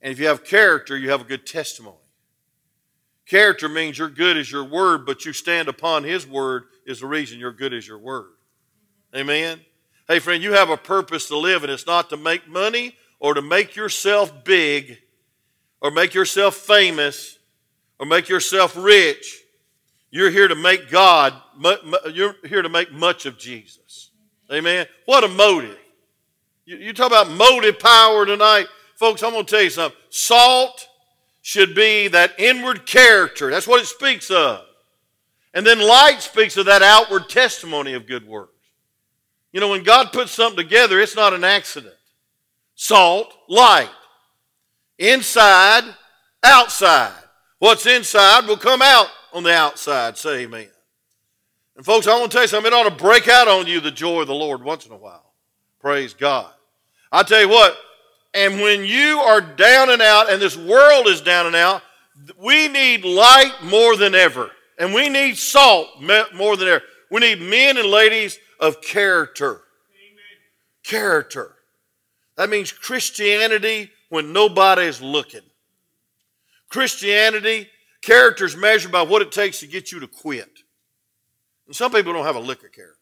And 0.00 0.10
if 0.12 0.18
you 0.18 0.26
have 0.28 0.44
character, 0.44 0.96
you 0.96 1.10
have 1.10 1.20
a 1.20 1.24
good 1.24 1.46
testimony. 1.46 1.96
Character 3.26 3.68
means 3.68 3.98
you're 3.98 4.08
good 4.08 4.36
as 4.36 4.50
your 4.50 4.64
word, 4.64 5.04
but 5.04 5.26
you 5.26 5.32
stand 5.32 5.68
upon 5.68 6.04
his 6.04 6.26
word 6.26 6.64
is 6.86 7.00
the 7.00 7.06
reason 7.06 7.38
you're 7.38 7.52
good 7.52 7.74
as 7.74 7.86
your 7.86 7.98
word. 7.98 8.32
Amen? 9.14 9.60
Hey, 10.08 10.18
friend, 10.18 10.42
you 10.42 10.52
have 10.52 10.70
a 10.70 10.76
purpose 10.76 11.28
to 11.28 11.36
live, 11.38 11.64
and 11.64 11.72
it's 11.72 11.86
not 11.86 12.10
to 12.10 12.16
make 12.16 12.48
money 12.48 12.96
or 13.24 13.32
to 13.32 13.40
make 13.40 13.74
yourself 13.74 14.44
big 14.44 14.98
or 15.80 15.90
make 15.90 16.12
yourself 16.12 16.56
famous 16.56 17.38
or 17.98 18.04
make 18.04 18.28
yourself 18.28 18.76
rich. 18.76 19.40
You're 20.10 20.28
here 20.28 20.46
to 20.46 20.54
make 20.54 20.90
God, 20.90 21.32
you're 22.12 22.36
here 22.44 22.60
to 22.60 22.68
make 22.68 22.92
much 22.92 23.24
of 23.24 23.38
Jesus. 23.38 24.10
Amen? 24.52 24.84
What 25.06 25.24
a 25.24 25.28
motive. 25.28 25.78
You, 26.66 26.92
talk 26.92 27.06
about 27.06 27.30
motive 27.30 27.78
power 27.78 28.26
tonight. 28.26 28.66
Folks, 28.96 29.22
I'm 29.22 29.32
going 29.32 29.46
to 29.46 29.50
tell 29.50 29.62
you 29.62 29.70
something. 29.70 29.98
Salt 30.10 30.86
should 31.40 31.74
be 31.74 32.08
that 32.08 32.38
inward 32.38 32.84
character. 32.84 33.50
That's 33.50 33.66
what 33.66 33.80
it 33.80 33.86
speaks 33.86 34.30
of. 34.30 34.66
And 35.54 35.66
then 35.66 35.80
light 35.80 36.20
speaks 36.20 36.58
of 36.58 36.66
that 36.66 36.82
outward 36.82 37.30
testimony 37.30 37.94
of 37.94 38.06
good 38.06 38.28
works. 38.28 38.52
You 39.50 39.60
know, 39.60 39.70
when 39.70 39.82
God 39.82 40.12
puts 40.12 40.32
something 40.32 40.62
together, 40.62 41.00
it's 41.00 41.16
not 41.16 41.32
an 41.32 41.44
accident. 41.44 41.94
Salt, 42.74 43.32
light. 43.48 43.90
Inside, 44.98 45.84
outside. 46.42 47.12
What's 47.58 47.86
inside 47.86 48.46
will 48.46 48.56
come 48.56 48.82
out 48.82 49.08
on 49.32 49.42
the 49.42 49.52
outside. 49.52 50.16
Say 50.16 50.42
amen. 50.42 50.68
And 51.76 51.84
folks, 51.84 52.06
I 52.06 52.18
want 52.18 52.30
to 52.30 52.36
tell 52.36 52.44
you 52.44 52.48
something. 52.48 52.72
It 52.72 52.76
ought 52.76 52.88
to 52.88 53.02
break 53.02 53.28
out 53.28 53.48
on 53.48 53.66
you 53.66 53.80
the 53.80 53.90
joy 53.90 54.20
of 54.20 54.26
the 54.26 54.34
Lord 54.34 54.62
once 54.62 54.86
in 54.86 54.92
a 54.92 54.96
while. 54.96 55.32
Praise 55.80 56.14
God. 56.14 56.52
I 57.10 57.22
tell 57.22 57.40
you 57.40 57.48
what, 57.48 57.76
and 58.32 58.60
when 58.60 58.84
you 58.84 59.20
are 59.20 59.40
down 59.40 59.90
and 59.90 60.02
out, 60.02 60.30
and 60.30 60.42
this 60.42 60.56
world 60.56 61.06
is 61.06 61.20
down 61.20 61.46
and 61.46 61.54
out, 61.54 61.82
we 62.36 62.68
need 62.68 63.04
light 63.04 63.52
more 63.62 63.96
than 63.96 64.14
ever. 64.14 64.50
And 64.78 64.92
we 64.92 65.08
need 65.08 65.38
salt 65.38 65.88
more 66.00 66.56
than 66.56 66.68
ever. 66.68 66.82
We 67.10 67.20
need 67.20 67.40
men 67.40 67.76
and 67.76 67.88
ladies 67.88 68.38
of 68.58 68.80
character. 68.80 69.50
Amen. 69.50 69.62
Character. 70.82 71.53
That 72.36 72.50
means 72.50 72.72
Christianity 72.72 73.90
when 74.08 74.32
nobody 74.32 74.82
is 74.82 75.00
looking. 75.00 75.40
Christianity, 76.68 77.68
character 78.02 78.44
is 78.44 78.56
measured 78.56 78.92
by 78.92 79.02
what 79.02 79.22
it 79.22 79.32
takes 79.32 79.60
to 79.60 79.66
get 79.66 79.92
you 79.92 80.00
to 80.00 80.08
quit. 80.08 80.50
And 81.66 81.74
some 81.74 81.92
people 81.92 82.12
don't 82.12 82.26
have 82.26 82.36
a 82.36 82.40
lick 82.40 82.64
of 82.64 82.72
character. 82.72 82.98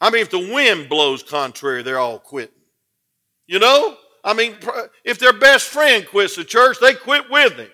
I 0.00 0.10
mean, 0.10 0.22
if 0.22 0.30
the 0.30 0.38
wind 0.38 0.88
blows 0.88 1.22
contrary, 1.22 1.82
they're 1.82 1.98
all 1.98 2.18
quitting. 2.18 2.54
You 3.46 3.58
know? 3.58 3.96
I 4.24 4.34
mean, 4.34 4.56
if 5.04 5.18
their 5.18 5.32
best 5.32 5.68
friend 5.68 6.06
quits 6.06 6.36
the 6.36 6.44
church, 6.44 6.78
they 6.80 6.94
quit 6.94 7.30
with 7.30 7.52
him. 7.52 7.70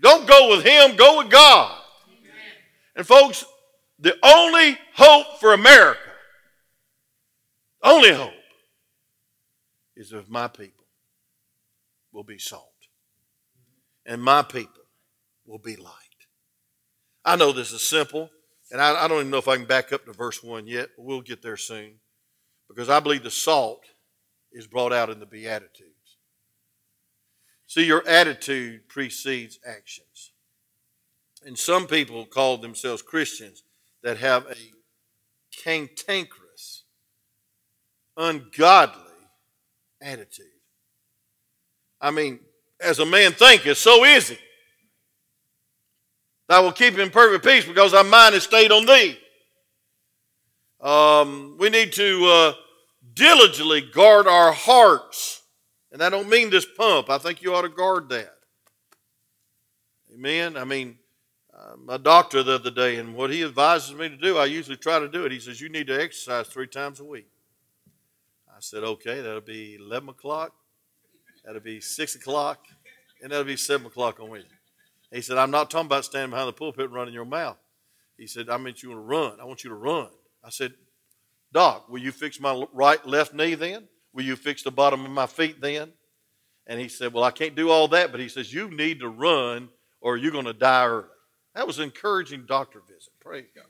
Don't 0.00 0.26
go 0.26 0.50
with 0.50 0.64
him, 0.64 0.96
go 0.96 1.18
with 1.18 1.30
God. 1.30 1.80
And 2.94 3.06
folks, 3.06 3.44
the 3.98 4.16
only 4.22 4.78
hope 4.94 5.38
for 5.40 5.52
America, 5.52 6.00
only 7.82 8.12
hope, 8.12 8.32
is 9.96 10.12
if 10.12 10.28
my 10.28 10.48
people 10.48 10.84
will 12.12 12.24
be 12.24 12.38
salt. 12.38 12.72
And 14.04 14.22
my 14.22 14.42
people 14.42 14.84
will 15.46 15.58
be 15.58 15.76
light. 15.76 15.92
I 17.24 17.36
know 17.36 17.52
this 17.52 17.72
is 17.72 17.82
simple, 17.82 18.30
and 18.70 18.80
I, 18.80 19.04
I 19.04 19.08
don't 19.08 19.18
even 19.18 19.30
know 19.30 19.38
if 19.38 19.48
I 19.48 19.56
can 19.56 19.66
back 19.66 19.92
up 19.92 20.04
to 20.04 20.12
verse 20.12 20.42
1 20.42 20.66
yet, 20.66 20.90
but 20.96 21.04
we'll 21.04 21.20
get 21.20 21.42
there 21.42 21.56
soon. 21.56 21.94
Because 22.68 22.88
I 22.88 23.00
believe 23.00 23.22
the 23.22 23.30
salt 23.30 23.84
is 24.52 24.66
brought 24.66 24.92
out 24.92 25.10
in 25.10 25.18
the 25.18 25.26
Beatitudes. 25.26 25.90
See, 27.66 27.84
your 27.84 28.06
attitude 28.06 28.88
precedes 28.88 29.58
actions. 29.66 30.32
And 31.44 31.58
some 31.58 31.86
people 31.86 32.24
call 32.26 32.58
themselves 32.58 33.02
Christians 33.02 33.62
that 34.02 34.18
have 34.18 34.46
a 34.46 34.56
cantankerous, 35.62 36.84
ungodly 38.16 39.05
attitude. 40.00 40.46
I 42.00 42.10
mean, 42.10 42.40
as 42.80 42.98
a 42.98 43.06
man 43.06 43.32
thinketh, 43.32 43.78
so 43.78 44.04
is 44.04 44.28
he. 44.28 44.38
Thou 46.48 46.62
will 46.62 46.72
keep 46.72 46.98
in 46.98 47.10
perfect 47.10 47.44
peace 47.44 47.64
because 47.64 47.92
thy 47.92 48.02
mind 48.02 48.34
is 48.34 48.44
stayed 48.44 48.70
on 48.70 48.86
thee. 48.86 49.18
Um, 50.80 51.56
we 51.58 51.70
need 51.70 51.92
to 51.94 52.26
uh, 52.26 52.52
diligently 53.14 53.80
guard 53.80 54.26
our 54.26 54.52
hearts. 54.52 55.42
And 55.90 56.02
I 56.02 56.10
don't 56.10 56.28
mean 56.28 56.50
this 56.50 56.66
pump. 56.76 57.10
I 57.10 57.18
think 57.18 57.42
you 57.42 57.54
ought 57.54 57.62
to 57.62 57.68
guard 57.68 58.08
that. 58.10 58.34
Amen. 60.14 60.56
I 60.56 60.64
mean, 60.64 60.98
uh, 61.56 61.76
my 61.82 61.96
doctor 61.96 62.42
the 62.42 62.56
other 62.56 62.70
day, 62.70 62.96
and 62.96 63.14
what 63.14 63.30
he 63.30 63.42
advises 63.42 63.94
me 63.94 64.08
to 64.08 64.16
do, 64.16 64.36
I 64.36 64.44
usually 64.44 64.76
try 64.76 64.98
to 64.98 65.08
do 65.08 65.24
it. 65.24 65.32
He 65.32 65.40
says, 65.40 65.60
You 65.60 65.68
need 65.68 65.86
to 65.86 66.00
exercise 66.00 66.48
three 66.48 66.66
times 66.66 67.00
a 67.00 67.04
week. 67.04 67.28
I 68.56 68.60
said, 68.60 68.84
Okay, 68.84 69.20
that'll 69.20 69.42
be 69.42 69.76
11 69.76 70.08
o'clock, 70.08 70.54
that'll 71.44 71.60
be 71.60 71.80
6 71.80 72.14
o'clock, 72.14 72.64
and 73.22 73.30
that'll 73.30 73.44
be 73.44 73.56
7 73.56 73.86
o'clock 73.86 74.18
on 74.18 74.30
Wednesday. 74.30 74.50
He 75.12 75.20
said, 75.20 75.36
I'm 75.36 75.50
not 75.50 75.70
talking 75.70 75.86
about 75.86 76.04
standing 76.04 76.30
behind 76.30 76.48
the 76.48 76.52
pulpit 76.52 76.86
and 76.86 76.94
running 76.94 77.14
your 77.14 77.24
mouth. 77.24 77.58
He 78.18 78.26
said, 78.26 78.48
I 78.48 78.56
meant 78.56 78.82
you 78.82 78.90
want 78.90 79.00
to 79.00 79.06
run. 79.06 79.40
I 79.40 79.44
want 79.44 79.62
you 79.62 79.70
to 79.70 79.76
run. 79.76 80.08
I 80.42 80.50
said, 80.50 80.72
Doc, 81.52 81.88
will 81.88 82.00
you 82.00 82.12
fix 82.12 82.40
my 82.40 82.64
right 82.72 83.04
left 83.06 83.34
knee 83.34 83.54
then? 83.54 83.88
Will 84.12 84.24
you 84.24 84.36
fix 84.36 84.62
the 84.62 84.70
bottom 84.70 85.04
of 85.04 85.10
my 85.10 85.26
feet 85.26 85.60
then? 85.60 85.92
And 86.66 86.80
he 86.80 86.88
said, 86.88 87.12
Well, 87.12 87.24
I 87.24 87.30
can't 87.30 87.54
do 87.54 87.70
all 87.70 87.88
that, 87.88 88.10
but 88.10 88.20
he 88.20 88.28
says, 88.28 88.52
You 88.52 88.70
need 88.70 89.00
to 89.00 89.08
run 89.08 89.68
or 90.00 90.16
you're 90.16 90.32
going 90.32 90.46
to 90.46 90.52
die 90.52 90.86
early. 90.86 91.08
That 91.54 91.66
was 91.66 91.78
an 91.78 91.84
encouraging 91.84 92.46
doctor 92.46 92.80
visit. 92.86 93.12
Praise 93.20 93.46
God. 93.54 93.64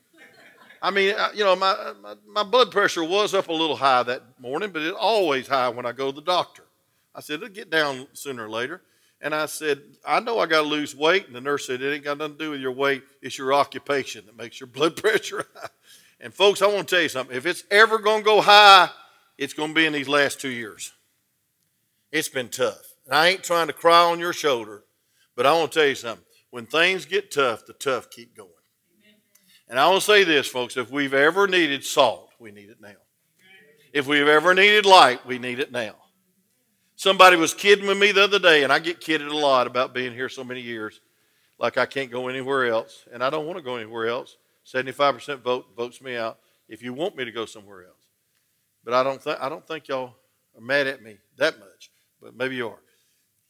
I 0.83 0.91
mean, 0.91 1.15
you 1.35 1.45
know, 1.45 1.57
my, 1.57 1.93
my, 2.03 2.15
my, 2.27 2.43
blood 2.43 2.71
pressure 2.71 3.05
was 3.05 3.35
up 3.35 3.49
a 3.49 3.53
little 3.53 3.77
high 3.77 4.03
that 4.05 4.23
morning, 4.41 4.71
but 4.71 4.83
it's 4.83 4.97
always 4.99 5.49
high 5.49 5.69
when 5.69 5.87
I 5.87 5.93
go 5.93 6.11
to 6.11 6.15
the 6.15 6.23
doctor. 6.23 6.65
I 7.15 7.21
said, 7.21 7.37
it'll 7.37 7.49
get 7.49 7.71
down 7.71 8.07
sooner 8.13 8.45
or 8.45 8.51
later. 8.51 8.83
And 9.21 9.35
I 9.35 9.47
said, 9.47 9.81
I 10.05 10.21
know 10.21 10.39
I 10.39 10.47
got 10.47 10.63
to 10.63 10.69
lose 10.69 10.95
weight. 10.95 11.27
And 11.27 11.35
the 11.35 11.41
nurse 11.41 11.67
said, 11.67 11.81
it 11.81 11.95
ain't 11.95 12.05
got 12.05 12.19
nothing 12.19 12.37
to 12.37 12.45
do 12.45 12.51
with 12.51 12.61
your 12.61 12.73
weight. 12.73 13.03
It's 13.23 13.39
your 13.39 13.55
occupation 13.55 14.27
that 14.27 14.37
makes 14.37 14.61
your 14.61 14.67
blood 14.73 14.97
pressure 14.97 15.47
high. 15.55 15.69
And 16.21 16.33
folks, 16.33 16.63
I 16.63 16.67
want 16.67 16.89
to 16.89 16.95
tell 16.95 17.03
you 17.03 17.09
something. 17.09 17.37
If 17.37 17.47
it's 17.47 17.65
ever 17.71 17.99
going 17.99 18.21
to 18.21 18.25
go 18.25 18.41
high, 18.41 18.91
it's 19.39 19.55
going 19.55 19.71
to 19.71 19.75
be 19.75 19.87
in 19.87 19.93
these 19.93 20.09
last 20.09 20.41
two 20.41 20.51
years. 20.51 20.93
It's 22.13 22.29
been 22.29 22.49
tough. 22.49 22.95
And 23.07 23.15
I 23.15 23.29
ain't 23.29 23.43
trying 23.43 23.67
to 23.67 23.73
cry 23.73 24.05
on 24.05 24.19
your 24.19 24.33
shoulder, 24.33 24.85
but 25.35 25.47
I 25.47 25.53
want 25.53 25.73
to 25.73 25.79
tell 25.79 25.89
you 25.89 25.95
something. 25.95 26.25
When 26.51 26.67
things 26.67 27.05
get 27.05 27.31
tough, 27.31 27.67
the 27.67 27.75
tough 27.75 28.11
keep 28.11 28.37
going. 28.37 28.51
And 29.69 29.79
I 29.81 29.89
want 29.89 30.01
to 30.01 30.07
say 30.07 30.25
this, 30.25 30.47
folks. 30.47 30.77
If 30.77 30.91
we've 30.91 31.15
ever 31.15 31.49
needed 31.49 31.85
salt, 31.85 32.31
we 32.39 32.53
need 32.53 32.71
it 32.71 32.81
now. 32.81 32.95
If 33.93 34.07
we've 34.07 34.29
ever 34.29 34.55
needed 34.55 34.87
light, 34.87 35.25
we 35.27 35.39
need 35.39 35.59
it 35.59 35.73
now. 35.73 35.95
Somebody 36.97 37.37
was 37.37 37.53
kidding 37.53 37.87
with 37.87 37.99
me 37.99 38.13
the 38.13 38.25
other 38.25 38.39
day, 38.39 38.63
and 38.63 38.73
I 38.73 38.79
get 38.79 39.01
kidded 39.01 39.29
a 39.29 39.37
lot 39.37 39.67
about 39.67 39.93
being 39.93 40.13
here 40.13 40.29
so 40.29 40.45
many 40.45 40.61
years, 40.61 41.01
like 41.59 41.77
I 41.77 41.87
can't 41.87 42.11
go 42.11 42.29
anywhere 42.29 42.67
else, 42.67 43.07
and 43.13 43.23
I 43.23 43.31
don't 43.31 43.47
want 43.47 43.59
to 43.59 43.63
go 43.63 43.77
anywhere 43.77 44.09
else. 44.09 44.37
75% 44.67 45.41
vote 45.41 45.67
votes 45.77 46.01
me 46.01 46.17
out 46.17 46.39
if 46.69 46.83
you 46.83 46.93
want 46.93 47.17
me 47.17 47.25
to 47.25 47.33
go 47.33 47.45
somewhere 47.45 47.85
else. 47.85 48.07
But 48.85 48.95
I 48.95 49.03
don't 49.03 49.21
think 49.21 49.39
I 49.41 49.49
don't 49.49 49.67
think 49.67 49.89
y'all 49.89 50.15
are 50.57 50.61
mad 50.61 50.87
at 50.87 51.03
me 51.03 51.19
that 51.37 51.59
much. 51.59 51.91
But 52.21 52.37
maybe 52.37 52.57
you 52.57 52.69
are. 52.69 52.81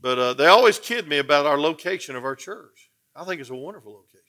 But 0.01 0.19
uh, 0.19 0.35
they 0.35 0.47
always 0.47 0.79
kid 0.79 1.09
me 1.09 1.19
about 1.19 1.47
our 1.47 1.59
location 1.59 2.17
of 2.17 2.25
our 2.25 2.35
church. 2.35 2.91
I 3.15 3.25
think 3.25 3.41
it's 3.41 3.51
a 3.51 3.55
wonderful 3.55 3.93
location. 3.93 4.26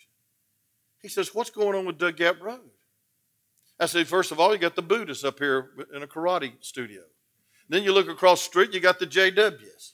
He 1.07 1.11
says, 1.13 1.33
"What's 1.33 1.49
going 1.49 1.73
on 1.73 1.85
with 1.85 1.97
Dug 1.97 2.17
Gap 2.17 2.41
Road?" 2.41 2.69
I 3.79 3.85
said, 3.85 4.07
first 4.07 4.33
of 4.33 4.39
all, 4.39 4.51
you 4.51 4.59
got 4.59 4.75
the 4.75 4.81
Buddhists 4.81 5.23
up 5.23 5.39
here 5.39 5.69
in 5.95 6.03
a 6.03 6.07
karate 6.07 6.51
studio. 6.61 7.03
Then 7.69 7.83
you 7.83 7.93
look 7.93 8.09
across 8.09 8.41
the 8.41 8.49
street, 8.49 8.73
you 8.73 8.79
got 8.79 8.99
the 8.99 9.05
JWs 9.05 9.93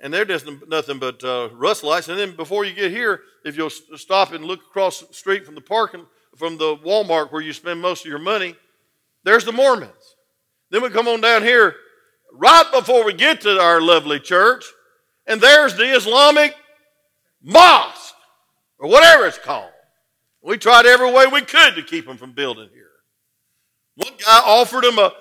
and 0.00 0.12
they're 0.12 0.24
just 0.24 0.46
nothing 0.68 0.98
but 0.98 1.24
uh, 1.24 1.48
Russellites. 1.52 2.08
And 2.08 2.18
then 2.18 2.36
before 2.36 2.64
you 2.64 2.74
get 2.74 2.90
here, 2.90 3.22
if 3.44 3.56
you'll 3.56 3.70
stop 3.70 4.32
and 4.32 4.44
look 4.44 4.60
across 4.60 5.00
the 5.00 5.14
street 5.14 5.46
from 5.46 5.54
the 5.54 5.62
parking, 5.62 6.04
from 6.36 6.58
the 6.58 6.76
Walmart 6.76 7.32
where 7.32 7.40
you 7.40 7.52
spend 7.52 7.80
most 7.80 8.04
of 8.04 8.10
your 8.10 8.18
money, 8.18 8.54
there's 9.24 9.44
the 9.44 9.52
Mormons. 9.52 10.16
Then 10.70 10.82
we 10.82 10.90
come 10.90 11.08
on 11.08 11.22
down 11.22 11.42
here 11.42 11.74
right 12.32 12.70
before 12.72 13.04
we 13.04 13.14
get 13.14 13.40
to 13.42 13.58
our 13.58 13.80
lovely 13.80 14.20
church, 14.20 14.66
and 15.26 15.40
there's 15.40 15.74
the 15.74 15.94
Islamic 15.96 16.54
mosque, 17.42 18.14
or 18.78 18.90
whatever 18.90 19.26
it's 19.26 19.38
called. 19.38 19.70
We 20.44 20.58
tried 20.58 20.84
every 20.84 21.10
way 21.10 21.26
we 21.26 21.40
could 21.40 21.74
to 21.74 21.82
keep 21.82 22.06
them 22.06 22.18
from 22.18 22.32
building 22.32 22.68
here. 22.72 22.90
One 23.96 24.12
guy 24.24 24.40
offered 24.44 24.84
them 24.84 24.98
a, 24.98 25.12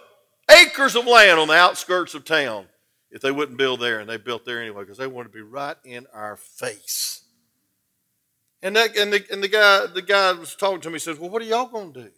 acres 0.51 0.97
of 0.97 1.07
land 1.07 1.39
on 1.39 1.47
the 1.47 1.53
outskirts 1.53 2.13
of 2.13 2.25
town 2.25 2.65
if 3.09 3.21
they 3.21 3.31
wouldn't 3.31 3.57
build 3.57 3.79
there, 3.79 4.01
and 4.01 4.09
they 4.09 4.17
built 4.17 4.43
there 4.43 4.61
anyway 4.61 4.81
because 4.81 4.97
they 4.97 5.07
wanted 5.07 5.29
to 5.29 5.33
be 5.33 5.41
right 5.41 5.77
in 5.85 6.07
our 6.13 6.35
face. 6.35 7.21
And 8.61 8.75
that 8.75 8.97
and 8.97 9.13
the 9.13 9.25
and 9.31 9.41
the 9.41 9.47
guy 9.47 9.85
the 9.85 10.01
guy 10.01 10.33
was 10.33 10.55
talking 10.55 10.81
to 10.81 10.89
me 10.89 10.99
says, 10.99 11.17
"Well, 11.17 11.29
what 11.29 11.41
are 11.41 11.45
y'all 11.45 11.67
going 11.67 11.93
to 11.93 12.03
do 12.03 12.09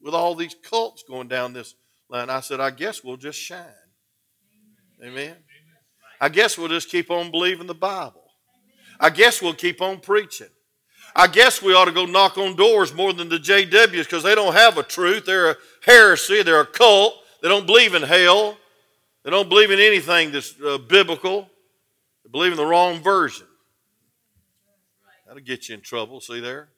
with 0.00 0.14
all 0.14 0.34
these 0.34 0.54
cults 0.54 1.02
going 1.02 1.28
down 1.28 1.52
this 1.52 1.74
line?" 2.08 2.30
I 2.30 2.40
said, 2.40 2.60
"I 2.60 2.70
guess 2.70 3.04
we'll 3.04 3.16
just 3.16 3.38
shine." 3.38 3.64
Amen. 5.02 5.36
I 6.20 6.30
guess 6.30 6.56
we'll 6.56 6.68
just 6.68 6.88
keep 6.88 7.10
on 7.10 7.30
believing 7.30 7.66
the 7.66 7.74
Bible. 7.74 8.24
I 8.98 9.10
guess 9.10 9.42
we'll 9.42 9.54
keep 9.54 9.82
on 9.82 10.00
preaching. 10.00 10.48
I 11.16 11.28
guess 11.28 11.62
we 11.62 11.74
ought 11.74 11.84
to 11.84 11.92
go 11.92 12.06
knock 12.06 12.36
on 12.38 12.56
doors 12.56 12.92
more 12.92 13.12
than 13.12 13.28
the 13.28 13.38
JWs 13.38 14.04
because 14.04 14.24
they 14.24 14.34
don't 14.34 14.54
have 14.54 14.78
a 14.78 14.82
truth. 14.82 15.26
They're 15.26 15.52
a 15.52 15.56
heresy. 15.82 16.42
They're 16.42 16.60
a 16.60 16.66
cult. 16.66 17.14
They 17.40 17.48
don't 17.48 17.66
believe 17.66 17.94
in 17.94 18.02
hell. 18.02 18.56
They 19.22 19.30
don't 19.30 19.48
believe 19.48 19.70
in 19.70 19.78
anything 19.78 20.32
that's 20.32 20.54
uh, 20.60 20.78
biblical. 20.78 21.48
They 22.24 22.30
believe 22.30 22.52
in 22.52 22.58
the 22.58 22.66
wrong 22.66 23.00
version. 23.00 23.46
That'll 25.26 25.42
get 25.42 25.68
you 25.68 25.76
in 25.76 25.80
trouble, 25.80 26.20
see 26.20 26.40
there? 26.40 26.68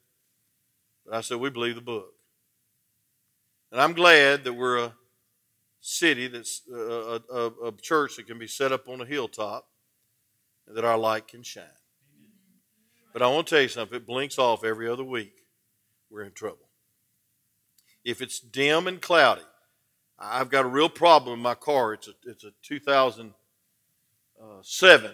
But 1.04 1.14
I 1.14 1.20
said, 1.22 1.38
we 1.38 1.50
believe 1.50 1.74
the 1.74 1.80
book. 1.80 2.12
And 3.72 3.80
I'm 3.80 3.94
glad 3.94 4.44
that 4.44 4.52
we're 4.52 4.78
a 4.78 4.92
city 5.80 6.28
that's 6.28 6.62
uh, 6.72 6.76
a, 6.76 7.20
a, 7.32 7.46
a 7.68 7.72
church 7.72 8.16
that 8.16 8.26
can 8.26 8.38
be 8.38 8.46
set 8.46 8.72
up 8.72 8.88
on 8.88 9.00
a 9.00 9.04
hilltop 9.04 9.68
and 10.66 10.76
that 10.76 10.84
our 10.84 10.98
light 10.98 11.26
can 11.26 11.42
shine. 11.42 11.64
But 13.16 13.22
I 13.22 13.28
want 13.28 13.46
to 13.46 13.54
tell 13.54 13.62
you 13.62 13.68
something 13.68 13.96
it 13.96 14.06
blinks 14.06 14.38
off 14.38 14.62
every 14.62 14.86
other 14.86 15.02
week, 15.02 15.46
we're 16.10 16.24
in 16.24 16.32
trouble. 16.32 16.68
If 18.04 18.20
it's 18.20 18.38
dim 18.38 18.86
and 18.86 19.00
cloudy, 19.00 19.40
I've 20.18 20.50
got 20.50 20.66
a 20.66 20.68
real 20.68 20.90
problem 20.90 21.38
in 21.38 21.42
my 21.42 21.54
car. 21.54 21.94
It's 21.94 22.08
a, 22.08 22.12
it's 22.26 22.44
a 22.44 22.52
2007. 22.62 25.10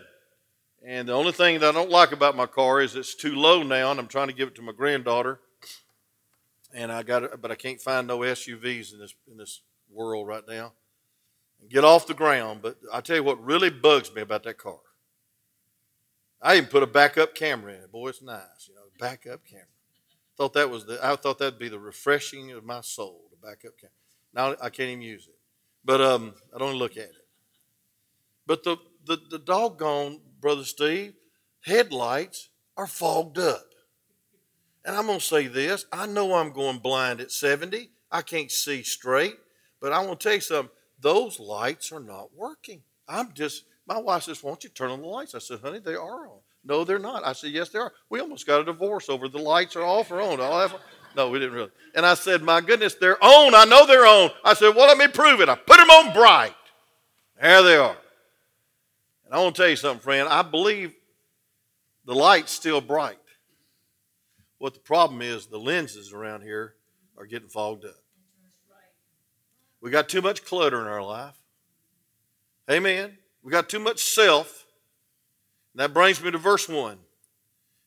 And 0.84 1.08
the 1.08 1.12
only 1.12 1.30
thing 1.30 1.60
that 1.60 1.68
I 1.68 1.72
don't 1.72 1.90
like 1.90 2.10
about 2.10 2.34
my 2.34 2.46
car 2.46 2.80
is 2.80 2.96
it's 2.96 3.14
too 3.14 3.36
low 3.36 3.62
now, 3.62 3.92
and 3.92 4.00
I'm 4.00 4.08
trying 4.08 4.26
to 4.26 4.34
give 4.34 4.48
it 4.48 4.56
to 4.56 4.62
my 4.62 4.72
granddaughter. 4.72 5.38
And 6.74 6.90
I 6.90 7.04
got 7.04 7.22
it, 7.22 7.40
but 7.40 7.52
I 7.52 7.54
can't 7.54 7.80
find 7.80 8.08
no 8.08 8.18
SUVs 8.18 8.92
in 8.92 8.98
this 8.98 9.14
in 9.30 9.36
this 9.36 9.60
world 9.88 10.26
right 10.26 10.42
now. 10.48 10.72
Get 11.70 11.84
off 11.84 12.08
the 12.08 12.14
ground. 12.14 12.62
But 12.62 12.78
I 12.92 13.00
tell 13.00 13.14
you 13.14 13.22
what 13.22 13.40
really 13.44 13.70
bugs 13.70 14.12
me 14.12 14.22
about 14.22 14.42
that 14.42 14.58
car. 14.58 14.80
I 16.42 16.56
even 16.56 16.68
put 16.68 16.82
a 16.82 16.88
backup 16.88 17.34
camera 17.34 17.74
in 17.74 17.80
it. 17.80 17.92
Boy, 17.92 18.08
it's 18.08 18.22
nice, 18.22 18.68
you 18.68 18.74
know, 18.74 18.82
backup 18.98 19.44
camera. 19.44 19.66
Thought 20.36 20.54
that 20.54 20.70
was 20.70 20.86
the 20.86 20.98
I 21.02 21.14
thought 21.16 21.38
that'd 21.38 21.58
be 21.58 21.68
the 21.68 21.78
refreshing 21.78 22.50
of 22.52 22.64
my 22.64 22.80
soul, 22.80 23.22
the 23.30 23.36
backup 23.36 23.78
camera. 23.78 23.92
Now 24.34 24.56
I 24.60 24.70
can't 24.70 24.88
even 24.90 25.02
use 25.02 25.28
it. 25.28 25.36
But 25.84 26.00
um, 26.00 26.34
I 26.54 26.58
don't 26.58 26.76
look 26.76 26.92
at 26.92 27.04
it. 27.04 27.26
But 28.46 28.64
the, 28.64 28.76
the, 29.04 29.18
the 29.30 29.38
doggone, 29.38 30.20
Brother 30.40 30.64
Steve, 30.64 31.14
headlights 31.60 32.48
are 32.76 32.86
fogged 32.86 33.38
up. 33.38 33.66
And 34.84 34.96
I'm 34.96 35.06
going 35.06 35.20
to 35.20 35.24
say 35.24 35.46
this 35.46 35.86
I 35.92 36.06
know 36.06 36.34
I'm 36.34 36.52
going 36.52 36.78
blind 36.78 37.20
at 37.20 37.30
70. 37.30 37.90
I 38.10 38.22
can't 38.22 38.50
see 38.50 38.82
straight. 38.82 39.36
But 39.80 39.92
I 39.92 40.04
want 40.04 40.20
to 40.20 40.24
tell 40.24 40.34
you 40.34 40.40
something 40.40 40.74
those 41.00 41.40
lights 41.40 41.90
are 41.92 42.00
not 42.00 42.34
working. 42.36 42.82
I'm 43.08 43.32
just, 43.32 43.64
my 43.86 43.98
wife 43.98 44.24
says, 44.24 44.42
Won't 44.42 44.64
you 44.64 44.70
turn 44.70 44.90
on 44.90 45.00
the 45.00 45.08
lights? 45.08 45.34
I 45.34 45.38
said, 45.38 45.60
Honey, 45.60 45.78
they 45.78 45.94
are 45.94 46.26
on. 46.28 46.38
No, 46.64 46.84
they're 46.84 46.98
not. 46.98 47.24
I 47.24 47.32
said, 47.32 47.50
Yes, 47.50 47.70
they 47.70 47.78
are. 47.78 47.92
We 48.08 48.20
almost 48.20 48.46
got 48.46 48.60
a 48.60 48.64
divorce 48.64 49.08
over 49.08 49.28
the 49.28 49.38
lights 49.38 49.76
are 49.76 49.82
off 49.82 50.10
or 50.10 50.20
on. 50.20 50.38
No, 51.16 51.28
we 51.28 51.38
didn't 51.38 51.54
really. 51.54 51.70
And 51.94 52.06
I 52.06 52.14
said, 52.14 52.42
My 52.42 52.60
goodness, 52.60 52.94
they're 52.94 53.22
on. 53.22 53.54
I 53.54 53.64
know 53.64 53.86
they're 53.86 54.06
on. 54.06 54.30
I 54.44 54.54
said, 54.54 54.74
Well, 54.74 54.86
let 54.86 54.98
me 54.98 55.08
prove 55.08 55.40
it. 55.40 55.48
I 55.48 55.56
put 55.56 55.76
them 55.78 55.90
on 55.90 56.12
bright. 56.12 56.54
There 57.40 57.62
they 57.62 57.76
are. 57.76 57.96
And 59.24 59.34
I 59.34 59.42
want 59.42 59.56
to 59.56 59.62
tell 59.62 59.70
you 59.70 59.76
something, 59.76 60.02
friend. 60.02 60.28
I 60.28 60.42
believe 60.42 60.94
the 62.04 62.14
light's 62.14 62.52
still 62.52 62.80
bright. 62.80 63.18
What 64.58 64.74
the 64.74 64.80
problem 64.80 65.22
is, 65.22 65.46
the 65.46 65.58
lenses 65.58 66.12
around 66.12 66.42
here 66.42 66.74
are 67.18 67.26
getting 67.26 67.48
fogged 67.48 67.84
up. 67.84 67.96
We 69.80 69.90
got 69.90 70.08
too 70.08 70.22
much 70.22 70.44
clutter 70.44 70.80
in 70.80 70.86
our 70.86 71.02
life. 71.02 71.34
Amen. 72.70 73.18
We 73.42 73.50
got 73.50 73.68
too 73.68 73.78
much 73.78 74.02
self. 74.02 74.66
That 75.74 75.94
brings 75.94 76.22
me 76.22 76.30
to 76.30 76.38
verse 76.38 76.68
1. 76.68 76.98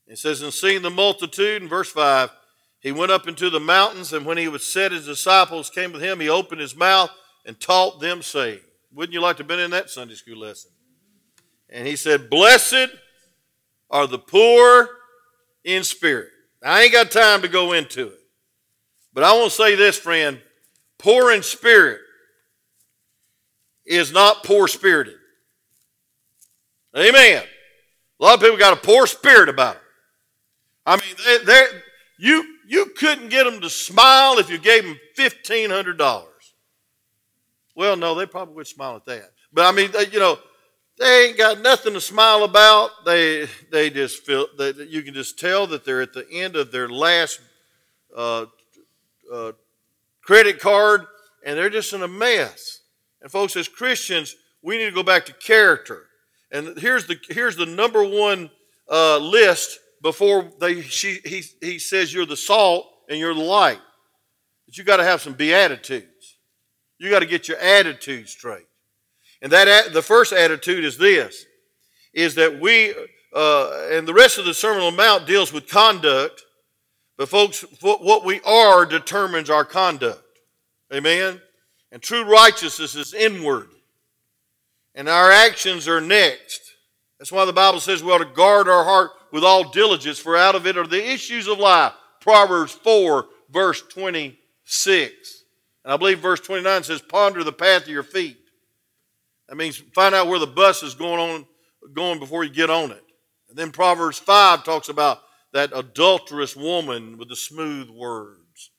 It 0.08 0.18
says, 0.18 0.42
And 0.42 0.54
seeing 0.54 0.82
the 0.82 0.90
multitude, 0.90 1.62
in 1.62 1.68
verse 1.68 1.92
5, 1.92 2.32
he 2.80 2.92
went 2.92 3.12
up 3.12 3.28
into 3.28 3.50
the 3.50 3.60
mountains, 3.60 4.14
and 4.14 4.26
when 4.26 4.38
he 4.38 4.48
was 4.48 4.66
set, 4.66 4.92
his 4.92 5.06
disciples 5.06 5.70
came 5.70 5.92
with 5.92 6.02
him. 6.02 6.20
He 6.20 6.30
opened 6.30 6.62
his 6.62 6.76
mouth 6.76 7.10
and 7.46 7.60
taught 7.60 8.00
them, 8.00 8.22
saying, 8.22 8.60
Wouldn't 8.94 9.14
you 9.14 9.22
like 9.22 9.38
to 9.38 9.44
have 9.44 9.48
been 9.48 9.60
in 9.60 9.72
that 9.72 9.90
Sunday 9.90 10.16
school 10.16 10.38
lesson? 10.38 10.72
And 11.70 11.88
he 11.88 11.96
said, 11.96 12.30
Blessed 12.30 12.90
are 13.90 14.08
the 14.08 14.20
poor 14.20 14.90
in 15.64 15.84
spirit. 15.84 16.30
I 16.64 16.84
ain't 16.84 16.94
got 16.94 17.12
time 17.12 17.42
to 17.42 17.48
go 17.48 17.74
into 17.74 18.08
it. 18.08 18.20
But 19.14 19.24
I 19.24 19.34
want 19.34 19.52
to 19.52 19.56
say 19.56 19.76
this, 19.76 19.98
friend 19.98 20.40
poor 20.98 21.32
in 21.32 21.44
spirit 21.44 22.02
is 23.86 24.12
not 24.12 24.44
poor 24.44 24.68
spirited. 24.68 25.16
Amen. 26.98 27.44
A 28.20 28.24
lot 28.24 28.36
of 28.36 28.42
people 28.42 28.58
got 28.58 28.78
a 28.78 28.82
poor 28.82 29.06
spirit 29.08 29.50
about 29.50 29.76
them. 29.76 29.84
I 30.86 30.96
mean, 30.98 31.46
they, 31.46 31.66
you, 32.18 32.58
you 32.68 32.92
couldn't 32.98 33.30
get 33.30 33.44
them 33.44 33.60
to 33.62 33.70
smile 33.70 34.38
if 34.38 34.50
you 34.50 34.58
gave 34.58 34.84
them 34.84 34.98
$1,500. 35.18 36.26
Well, 37.76 37.98
no, 37.98 38.16
they 38.16 38.26
probably 38.26 38.56
would 38.56 38.68
smile 38.68 38.96
at 38.96 39.06
that. 39.06 39.32
But 39.52 39.66
I 39.66 39.76
mean, 39.76 39.92
they, 39.92 40.08
you 40.08 40.20
know, 40.20 40.40
they 40.98 41.28
ain't 41.28 41.38
got 41.38 41.60
nothing 41.60 41.94
to 41.94 42.02
smile 42.02 42.44
about. 42.44 42.92
They, 43.06 43.48
they 43.72 43.90
just 43.90 44.26
feel 44.26 44.48
that 44.58 44.88
you 44.90 45.02
can 45.02 45.14
just 45.14 45.38
tell 45.38 45.68
that 45.68 45.84
they're 45.84 46.02
at 46.02 46.14
the 46.14 46.26
end 46.32 46.56
of 46.56 46.72
their 46.72 46.88
last 46.88 47.42
uh, 48.16 48.46
uh, 49.32 49.52
credit 50.22 50.60
card 50.60 51.06
and 51.46 51.58
they're 51.58 51.70
just 51.70 51.94
in 51.94 52.02
a 52.02 52.08
mess. 52.08 52.80
And 53.22 53.30
folks, 53.30 53.56
as 53.58 53.68
Christians, 53.68 54.36
we 54.62 54.78
need 54.78 54.86
to 54.86 54.92
go 54.92 55.04
back 55.04 55.26
to 55.26 55.34
character. 55.34 56.05
And 56.56 56.78
here's 56.78 57.06
the 57.06 57.18
here's 57.28 57.58
the 57.58 57.66
number 57.66 58.02
one 58.02 58.50
uh, 58.90 59.18
list 59.18 59.78
before 60.02 60.50
they 60.62 60.82
she 60.82 61.20
he 61.26 61.44
he 61.60 61.80
says 61.80 62.14
you're 62.14 62.26
the 62.26 62.38
salt 62.38 62.88
and 63.10 63.20
you're 63.20 63.34
the 63.34 63.42
light. 63.42 63.82
But 64.66 64.78
you 64.78 64.86
got 64.86 64.98
to 64.98 65.04
have 65.04 65.22
some 65.22 65.34
beatitudes. 65.34 66.38
You 66.98 67.10
got 67.10 67.20
to 67.20 67.26
get 67.26 67.50
your 67.50 67.58
attitude 67.58 68.30
straight. 68.30 68.68
And 69.42 69.52
that 69.52 69.92
the 69.92 70.02
first 70.02 70.32
attitude 70.32 70.86
is 70.86 70.98
this: 70.98 71.46
is 72.14 72.36
that 72.36 72.62
we 72.62 72.96
uh, 73.36 73.90
and 73.92 74.08
the 74.08 74.14
rest 74.14 74.38
of 74.38 74.46
the 74.46 74.54
Sermon 74.54 74.82
on 74.82 74.94
the 74.94 74.98
Mount 74.98 75.28
deals 75.28 75.52
with 75.52 75.68
conduct, 75.68 76.42
but 77.18 77.28
folks, 77.28 77.66
what 77.82 78.24
we 78.24 78.40
are 78.46 78.86
determines 78.86 79.50
our 79.50 79.66
conduct. 79.66 80.24
Amen. 80.94 81.42
And 81.92 82.02
true 82.02 82.24
righteousness 82.24 82.96
is 82.96 83.14
inward, 83.14 83.68
and 84.96 85.08
our 85.10 85.30
actions 85.30 85.88
are 85.88 86.02
next. 86.02 86.62
That's 87.20 87.32
why 87.32 87.46
the 87.46 87.54
Bible 87.54 87.80
says 87.80 88.04
we 88.04 88.12
ought 88.12 88.20
to 88.20 88.26
guard 88.26 88.68
our 88.68 88.84
heart 88.84 89.12
with 89.32 89.44
all 89.44 89.70
diligence, 89.70 90.18
for 90.18 90.36
out 90.36 90.56
of 90.56 90.66
it 90.66 90.78
are 90.78 90.88
the 90.88 91.12
issues 91.12 91.48
of 91.48 91.60
life. 91.60 91.94
Proverbs 92.22 92.72
4, 92.72 93.26
verse 93.52 93.82
26. 93.90 95.14
And 95.84 95.94
I 95.94 95.98
believe 95.98 96.20
verse 96.20 96.40
29 96.40 96.84
says, 96.84 97.02
Ponder 97.02 97.44
the 97.44 97.52
path 97.52 97.84
of 97.84 97.90
your 97.90 98.04
feet. 98.04 98.38
That 99.48 99.56
means 99.56 99.78
find 99.94 100.16
out 100.16 100.28
where 100.28 100.40
the 100.40 100.48
bus 100.48 100.82
is 100.82 100.96
going 100.96 101.20
on, 101.20 101.46
going 101.94 102.20
before 102.20 102.44
you 102.44 102.50
get 102.50 102.70
on 102.70 102.92
it. 102.92 103.04
And 103.50 103.58
then 103.58 103.72
Proverbs 103.72 104.18
5 104.18 104.64
talks 104.64 104.90
about 104.90 105.20
that 105.54 105.72
adulterous 105.74 106.56
woman 106.56 107.18
with 107.18 107.30
the 107.30 107.36
smooth 107.36 107.90
words. 107.90 108.72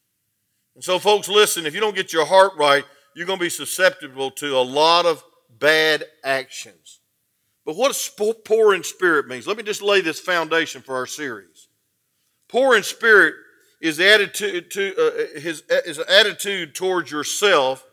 And 0.74 0.82
so, 0.82 0.98
folks, 0.98 1.28
listen, 1.28 1.64
if 1.64 1.74
you 1.74 1.80
don't 1.80 1.94
get 1.94 2.12
your 2.12 2.26
heart 2.26 2.52
right, 2.58 2.84
you're 3.14 3.26
going 3.26 3.38
to 3.38 3.44
be 3.44 3.50
susceptible 3.50 4.30
to 4.32 4.56
a 4.56 4.60
lot 4.60 5.06
of 5.06 5.24
bad 5.58 6.04
actions. 6.24 7.00
But 7.64 7.76
what 7.76 7.98
poor 8.44 8.74
in 8.74 8.84
spirit 8.84 9.26
means? 9.26 9.46
Let 9.46 9.56
me 9.56 9.62
just 9.62 9.82
lay 9.82 10.00
this 10.00 10.20
foundation 10.20 10.82
for 10.82 10.94
our 10.96 11.06
series. 11.06 11.68
Poor 12.48 12.76
in 12.76 12.82
spirit 12.82 13.34
is 13.80 13.98
attitude 13.98 14.70
to 14.70 14.94
uh, 14.96 15.40
his, 15.40 15.64
his 15.84 15.98
attitude 15.98 16.74
towards 16.74 17.10
yourself, 17.10 17.84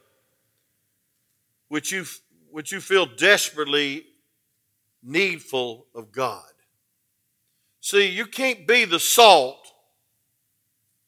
which 1.68 1.92
you 1.92 2.06
which 2.52 2.72
you 2.72 2.80
feel 2.80 3.08
desperately 3.08 4.06
needful 5.02 5.88
of 5.96 6.12
God. 6.12 6.44
See, 7.82 8.10
you 8.10 8.28
can't 8.28 8.68
be 8.68 8.86
the 8.86 9.00
salt 9.00 9.74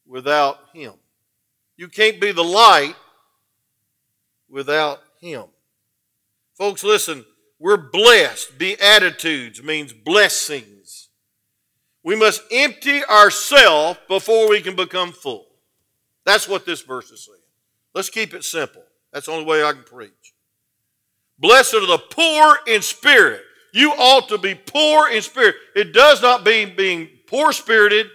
without 0.06 0.58
Him. 0.74 0.94
You 1.76 1.88
can't 1.88 2.20
be 2.20 2.32
the 2.32 2.44
light 2.44 2.96
without 4.48 5.00
Him. 5.20 5.44
Folks, 6.56 6.82
listen, 6.82 7.24
we're 7.58 7.76
blessed. 7.76 8.58
Beatitudes 8.58 9.62
means 9.62 9.92
blessings. 9.92 11.08
We 12.02 12.16
must 12.16 12.42
empty 12.50 13.04
ourselves 13.04 13.98
before 14.08 14.48
we 14.48 14.60
can 14.60 14.76
become 14.76 15.12
full. 15.12 15.46
That's 16.24 16.48
what 16.48 16.64
this 16.64 16.82
verse 16.82 17.10
is 17.10 17.24
saying. 17.24 17.38
Let's 17.94 18.10
keep 18.10 18.34
it 18.34 18.44
simple. 18.44 18.82
That's 19.12 19.26
the 19.26 19.32
only 19.32 19.44
way 19.44 19.62
I 19.62 19.72
can 19.72 19.82
preach. 19.82 20.34
Blessed 21.38 21.74
are 21.74 21.86
the 21.86 21.98
poor 21.98 22.58
in 22.66 22.82
spirit. 22.82 23.42
You 23.72 23.90
ought 23.92 24.28
to 24.28 24.38
be 24.38 24.54
poor 24.54 25.10
in 25.10 25.20
spirit. 25.20 25.56
It 25.74 25.92
does 25.92 26.22
not 26.22 26.44
mean 26.44 26.76
being 26.76 27.08
poor 27.26 27.52
spirited. 27.52 28.06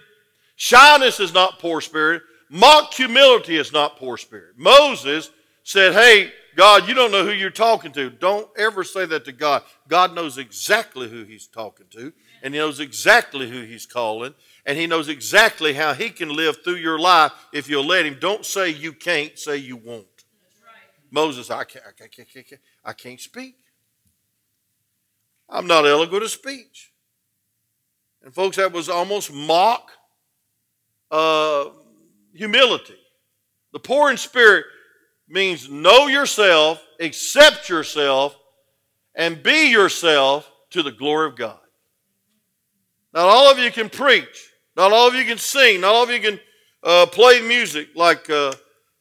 Shyness 0.56 1.20
is 1.20 1.32
not 1.32 1.58
poor 1.58 1.80
spirit. 1.80 2.22
Mock 2.50 2.92
humility 2.94 3.56
is 3.56 3.72
not 3.72 3.96
poor 3.96 4.16
spirit. 4.16 4.54
Moses 4.56 5.30
said, 5.62 5.92
Hey, 5.92 6.32
God, 6.54 6.86
you 6.86 6.94
don't 6.94 7.10
know 7.10 7.24
who 7.24 7.32
you're 7.32 7.50
talking 7.50 7.92
to. 7.92 8.10
Don't 8.10 8.48
ever 8.58 8.84
say 8.84 9.06
that 9.06 9.24
to 9.24 9.32
God. 9.32 9.62
God 9.88 10.14
knows 10.14 10.36
exactly 10.36 11.08
who 11.08 11.24
he's 11.24 11.46
talking 11.46 11.86
to, 11.90 12.12
and 12.42 12.52
he 12.52 12.60
knows 12.60 12.78
exactly 12.78 13.48
who 13.48 13.62
he's 13.62 13.86
calling, 13.86 14.34
and 14.66 14.76
he 14.76 14.86
knows 14.86 15.08
exactly 15.08 15.72
how 15.72 15.94
he 15.94 16.10
can 16.10 16.28
live 16.28 16.62
through 16.62 16.76
your 16.76 16.98
life 16.98 17.32
if 17.52 17.68
you'll 17.68 17.86
let 17.86 18.04
him. 18.04 18.18
Don't 18.20 18.44
say 18.44 18.68
you 18.68 18.92
can't, 18.92 19.38
say 19.38 19.56
you 19.56 19.76
won't. 19.76 20.06
Moses, 21.10 21.50
I 21.50 21.64
can't, 21.64 21.84
I 21.86 21.92
can't, 21.92 22.28
I 22.36 22.42
can't, 22.42 22.60
I 22.84 22.92
can't 22.92 23.20
speak. 23.20 23.56
I'm 25.48 25.66
not 25.66 25.86
eloquent 25.86 26.22
of 26.22 26.30
speech. 26.30 26.92
And 28.22 28.34
folks, 28.34 28.56
that 28.56 28.72
was 28.72 28.88
almost 28.88 29.32
mock 29.32 29.90
uh, 31.10 31.66
humility. 32.34 32.96
The 33.72 33.78
poor 33.78 34.10
in 34.10 34.16
spirit 34.16 34.64
means 35.32 35.68
know 35.68 36.06
yourself, 36.08 36.82
accept 37.00 37.68
yourself, 37.68 38.36
and 39.14 39.42
be 39.42 39.70
yourself 39.70 40.50
to 40.70 40.82
the 40.82 40.92
glory 40.92 41.28
of 41.28 41.36
God. 41.36 41.58
Not 43.14 43.26
all 43.26 43.50
of 43.50 43.58
you 43.58 43.70
can 43.70 43.88
preach. 43.88 44.50
Not 44.76 44.92
all 44.92 45.08
of 45.08 45.14
you 45.14 45.24
can 45.24 45.38
sing. 45.38 45.80
Not 45.80 45.94
all 45.94 46.04
of 46.04 46.10
you 46.10 46.20
can 46.20 46.40
uh, 46.82 47.06
play 47.06 47.40
music 47.40 47.88
like 47.94 48.28
uh, 48.30 48.52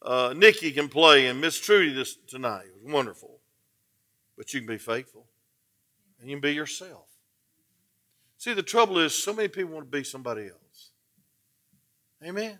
uh, 0.01 0.33
Nikki 0.35 0.71
can 0.71 0.89
play 0.89 1.27
and 1.27 1.39
Miss 1.39 1.59
Trudy 1.59 1.93
this 1.93 2.15
tonight. 2.27 2.65
It 2.65 2.83
was 2.83 2.93
wonderful. 2.93 3.39
But 4.37 4.53
you 4.53 4.61
can 4.61 4.67
be 4.67 4.77
faithful 4.77 5.27
and 6.19 6.29
you 6.29 6.35
can 6.35 6.41
be 6.41 6.53
yourself. 6.53 7.07
See, 8.37 8.53
the 8.53 8.63
trouble 8.63 8.97
is, 8.97 9.13
so 9.13 9.33
many 9.33 9.47
people 9.47 9.73
want 9.73 9.91
to 9.91 9.97
be 9.97 10.03
somebody 10.03 10.43
else. 10.43 10.91
Amen. 12.25 12.57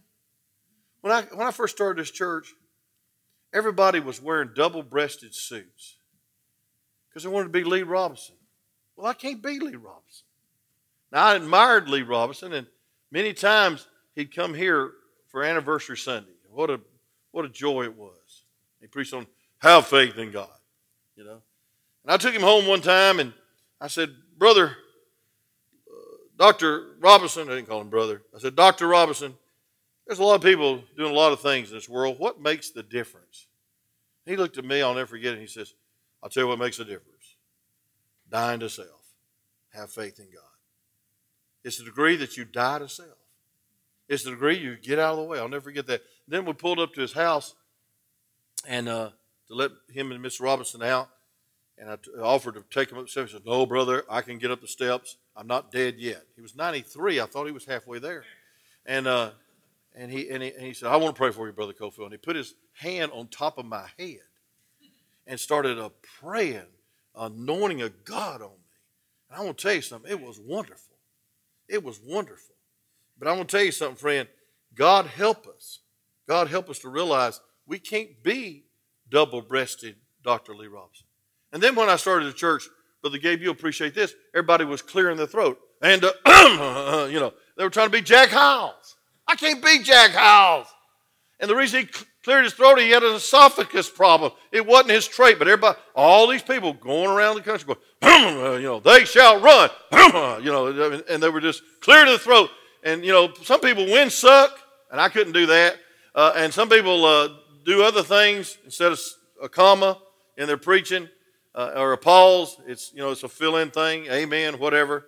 When 1.01 1.11
I 1.11 1.21
when 1.23 1.47
I 1.47 1.51
first 1.51 1.75
started 1.75 1.99
this 1.99 2.11
church, 2.11 2.53
everybody 3.53 3.99
was 3.99 4.21
wearing 4.21 4.51
double-breasted 4.55 5.35
suits 5.35 5.97
because 7.09 7.23
they 7.23 7.29
wanted 7.29 7.45
to 7.45 7.49
be 7.49 7.63
Lee 7.63 7.83
Roberson. 7.83 8.35
Well, 8.95 9.07
I 9.07 9.13
can't 9.13 9.41
be 9.41 9.59
Lee 9.59 9.75
Roberson. 9.75 10.25
Now 11.11 11.25
I 11.25 11.35
admired 11.35 11.89
Lee 11.89 12.03
Roberson, 12.03 12.53
and 12.53 12.67
many 13.11 13.33
times 13.33 13.87
he'd 14.15 14.33
come 14.33 14.53
here 14.53 14.91
for 15.27 15.43
anniversary 15.43 15.97
Sunday. 15.97 16.31
What 16.49 16.69
a 16.69 16.79
what 17.31 17.45
a 17.45 17.49
joy 17.49 17.83
it 17.83 17.97
was. 17.97 18.43
He 18.79 18.87
preached 18.87 19.13
on 19.13 19.27
have 19.59 19.87
faith 19.87 20.17
in 20.17 20.31
God, 20.31 20.49
you 21.15 21.23
know. 21.23 21.41
And 22.03 22.11
I 22.11 22.17
took 22.17 22.33
him 22.33 22.41
home 22.41 22.67
one 22.67 22.81
time 22.81 23.19
and 23.19 23.33
I 23.79 23.87
said, 23.87 24.09
Brother, 24.37 24.75
uh, 25.87 26.17
Dr. 26.37 26.95
Roberson, 26.99 27.47
I 27.47 27.55
didn't 27.55 27.67
call 27.67 27.81
him 27.81 27.89
brother. 27.89 28.23
I 28.35 28.39
said, 28.39 28.55
Dr. 28.55 28.87
Roberson, 28.87 29.35
there's 30.11 30.19
a 30.19 30.23
lot 30.25 30.35
of 30.35 30.41
people 30.41 30.83
doing 30.97 31.09
a 31.09 31.15
lot 31.15 31.31
of 31.31 31.39
things 31.39 31.69
in 31.69 31.77
this 31.77 31.87
world. 31.87 32.19
What 32.19 32.41
makes 32.41 32.71
the 32.71 32.83
difference? 32.83 33.47
He 34.25 34.35
looked 34.35 34.57
at 34.57 34.65
me, 34.65 34.81
I'll 34.81 34.93
never 34.93 35.07
forget 35.07 35.35
it. 35.35 35.39
He 35.39 35.47
says, 35.47 35.73
I'll 36.21 36.29
tell 36.29 36.43
you 36.43 36.49
what 36.49 36.59
makes 36.59 36.79
a 36.79 36.83
difference 36.83 37.37
dying 38.29 38.59
to 38.59 38.69
self, 38.69 39.15
have 39.73 39.89
faith 39.89 40.19
in 40.19 40.25
God. 40.25 40.43
It's 41.63 41.77
the 41.77 41.85
degree 41.85 42.17
that 42.17 42.35
you 42.35 42.43
die 42.43 42.79
to 42.79 42.89
self. 42.89 43.07
It's 44.09 44.25
the 44.25 44.31
degree 44.31 44.57
you 44.57 44.75
get 44.75 44.99
out 44.99 45.13
of 45.13 45.19
the 45.19 45.23
way. 45.23 45.39
I'll 45.39 45.47
never 45.47 45.61
forget 45.61 45.87
that. 45.87 46.01
Then 46.27 46.43
we 46.43 46.51
pulled 46.51 46.79
up 46.79 46.93
to 46.95 46.99
his 46.99 47.13
house 47.13 47.55
and 48.67 48.89
uh, 48.89 49.11
to 49.47 49.53
let 49.55 49.71
him 49.93 50.11
and 50.11 50.21
Miss 50.21 50.41
Roberson 50.41 50.83
out. 50.83 51.07
And 51.77 51.89
I 51.89 51.95
t- 51.95 52.11
offered 52.21 52.55
to 52.55 52.65
take 52.69 52.91
him 52.91 52.97
up 52.97 53.05
the 53.05 53.11
steps. 53.11 53.31
He 53.31 53.37
said, 53.37 53.45
No, 53.45 53.65
brother, 53.65 54.03
I 54.09 54.23
can 54.23 54.39
get 54.39 54.51
up 54.51 54.59
the 54.59 54.67
steps. 54.67 55.15
I'm 55.37 55.47
not 55.47 55.71
dead 55.71 55.95
yet. 55.99 56.23
He 56.35 56.41
was 56.41 56.53
93. 56.53 57.21
I 57.21 57.25
thought 57.27 57.45
he 57.45 57.53
was 57.53 57.63
halfway 57.63 57.99
there. 57.99 58.25
And, 58.85 59.07
uh, 59.07 59.31
and, 59.95 60.11
he, 60.11 60.29
and, 60.29 60.41
he, 60.41 60.51
and 60.53 60.65
he 60.65 60.73
said, 60.73 60.89
I 60.89 60.95
want 60.97 61.15
to 61.15 61.19
pray 61.19 61.31
for 61.31 61.47
you, 61.47 61.53
Brother 61.53 61.73
Cofield. 61.73 62.05
And 62.05 62.11
he 62.11 62.17
put 62.17 62.35
his 62.35 62.53
hand 62.73 63.11
on 63.13 63.27
top 63.27 63.57
of 63.57 63.65
my 63.65 63.85
head 63.99 64.19
and 65.27 65.39
started 65.39 65.77
a 65.77 65.91
praying, 66.21 66.67
anointing 67.15 67.81
of 67.81 68.03
God 68.05 68.41
on 68.41 68.49
me. 68.49 68.55
And 69.29 69.39
I 69.39 69.43
want 69.43 69.57
to 69.57 69.63
tell 69.63 69.75
you 69.75 69.81
something, 69.81 70.11
it 70.11 70.21
was 70.21 70.39
wonderful. 70.39 70.95
It 71.67 71.83
was 71.83 71.99
wonderful. 71.99 72.55
But 73.17 73.27
I 73.27 73.33
want 73.33 73.49
to 73.49 73.57
tell 73.57 73.65
you 73.65 73.71
something, 73.71 73.97
friend. 73.97 74.27
God 74.75 75.05
help 75.05 75.47
us. 75.47 75.79
God 76.27 76.47
help 76.47 76.69
us 76.69 76.79
to 76.79 76.89
realize 76.89 77.41
we 77.67 77.79
can't 77.79 78.23
be 78.23 78.65
double 79.09 79.41
breasted 79.41 79.95
Dr. 80.23 80.55
Lee 80.55 80.67
Roberson. 80.67 81.05
And 81.51 81.61
then 81.61 81.75
when 81.75 81.89
I 81.89 81.97
started 81.97 82.25
the 82.25 82.33
church, 82.33 82.67
Brother 83.01 83.17
Gabe, 83.17 83.41
you 83.41 83.51
appreciate 83.51 83.93
this. 83.93 84.13
Everybody 84.33 84.63
was 84.63 84.81
clearing 84.81 85.17
their 85.17 85.27
throat. 85.27 85.59
And, 85.81 86.03
uh, 86.03 87.07
you 87.11 87.19
know, 87.19 87.33
they 87.57 87.63
were 87.63 87.69
trying 87.69 87.87
to 87.87 87.91
be 87.91 88.01
Jack 88.01 88.29
Hyles. 88.29 88.95
I 89.31 89.35
can't 89.35 89.63
beat 89.63 89.83
Jack 89.83 90.11
Hyles. 90.11 90.67
And 91.39 91.49
the 91.49 91.55
reason 91.55 91.81
he 91.81 91.89
cleared 92.23 92.43
his 92.43 92.53
throat, 92.53 92.79
he 92.79 92.89
had 92.89 93.01
an 93.01 93.15
esophagus 93.15 93.89
problem. 93.89 94.33
It 94.51 94.65
wasn't 94.65 94.91
his 94.91 95.07
trait, 95.07 95.39
but 95.39 95.47
everybody, 95.47 95.79
all 95.95 96.27
these 96.27 96.43
people 96.43 96.73
going 96.73 97.09
around 97.09 97.35
the 97.35 97.41
country 97.41 97.65
going, 97.65 98.61
you 98.61 98.67
know, 98.67 98.81
they 98.81 99.05
shall 99.05 99.39
run, 99.39 99.69
you 100.43 100.51
know, 100.51 101.01
and 101.09 101.23
they 101.23 101.29
were 101.29 101.39
just 101.39 101.63
clearing 101.79 102.11
the 102.11 102.19
throat. 102.19 102.49
And, 102.83 103.05
you 103.05 103.13
know, 103.13 103.33
some 103.43 103.61
people 103.61 103.85
wind 103.85 104.11
suck, 104.11 104.51
and 104.91 104.99
I 104.99 105.07
couldn't 105.07 105.33
do 105.33 105.45
that. 105.45 105.77
Uh, 106.13 106.33
and 106.35 106.53
some 106.53 106.67
people 106.67 107.05
uh, 107.05 107.29
do 107.65 107.83
other 107.83 108.03
things 108.03 108.57
instead 108.65 108.91
of 108.91 108.99
a 109.41 109.47
comma 109.47 109.97
in 110.37 110.47
their 110.47 110.57
preaching 110.57 111.07
uh, 111.55 111.71
or 111.77 111.93
a 111.93 111.97
pause. 111.97 112.57
It's, 112.67 112.91
you 112.93 112.99
know, 112.99 113.11
it's 113.11 113.23
a 113.23 113.29
fill 113.29 113.55
in 113.55 113.71
thing, 113.71 114.07
amen, 114.07 114.59
whatever. 114.59 115.05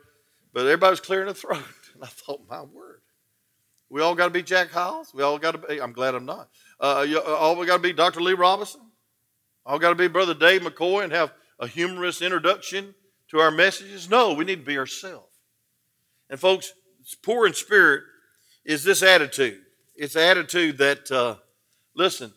But 0.54 0.62
everybody's 0.62 1.02
clearing 1.02 1.28
the 1.28 1.34
throat. 1.34 1.64
And 1.94 2.04
I 2.04 2.08
thought, 2.08 2.42
my 2.50 2.64
word. 2.64 2.93
We 3.94 4.02
all 4.02 4.16
got 4.16 4.24
to 4.24 4.32
be 4.32 4.42
Jack 4.42 4.72
Hyles. 4.72 5.14
We 5.14 5.22
all 5.22 5.38
got 5.38 5.52
to 5.52 5.60
be, 5.60 5.80
I'm 5.80 5.94
glad 5.94 6.16
I'm 6.16 6.26
not. 6.26 6.50
Uh, 6.80 7.06
you, 7.08 7.20
uh, 7.20 7.36
all 7.36 7.56
we 7.56 7.68
got 7.68 7.78
to 7.78 7.84
be 7.84 7.94
Dr. 7.94 8.22
Lee 8.22 8.34
Roberson. 8.34 8.82
All 9.68 9.78
got 9.78 9.90
to 9.90 9.96
be 9.96 10.08
Brother 10.08 10.34
Dave 10.34 10.62
McCoy 10.62 11.04
and 11.04 11.14
have 11.14 11.32
a 11.60 11.68
humorous 11.68 12.24
introduction 12.24 12.96
to 13.30 13.38
our 13.38 13.52
messages. 13.52 14.10
No, 14.10 14.34
we 14.34 14.46
need 14.46 14.62
to 14.62 14.66
be 14.66 14.80
ourselves. 14.80 15.32
And 16.28 16.40
folks, 16.40 16.74
poor 17.22 17.46
in 17.46 17.54
spirit 17.54 18.02
is 18.66 18.84
this 18.84 19.04
attitude. 19.04 19.62
It's 19.96 20.16
attitude 20.16 20.80
that, 20.80 21.12
uh, 21.12 21.36
listen, 21.96 22.34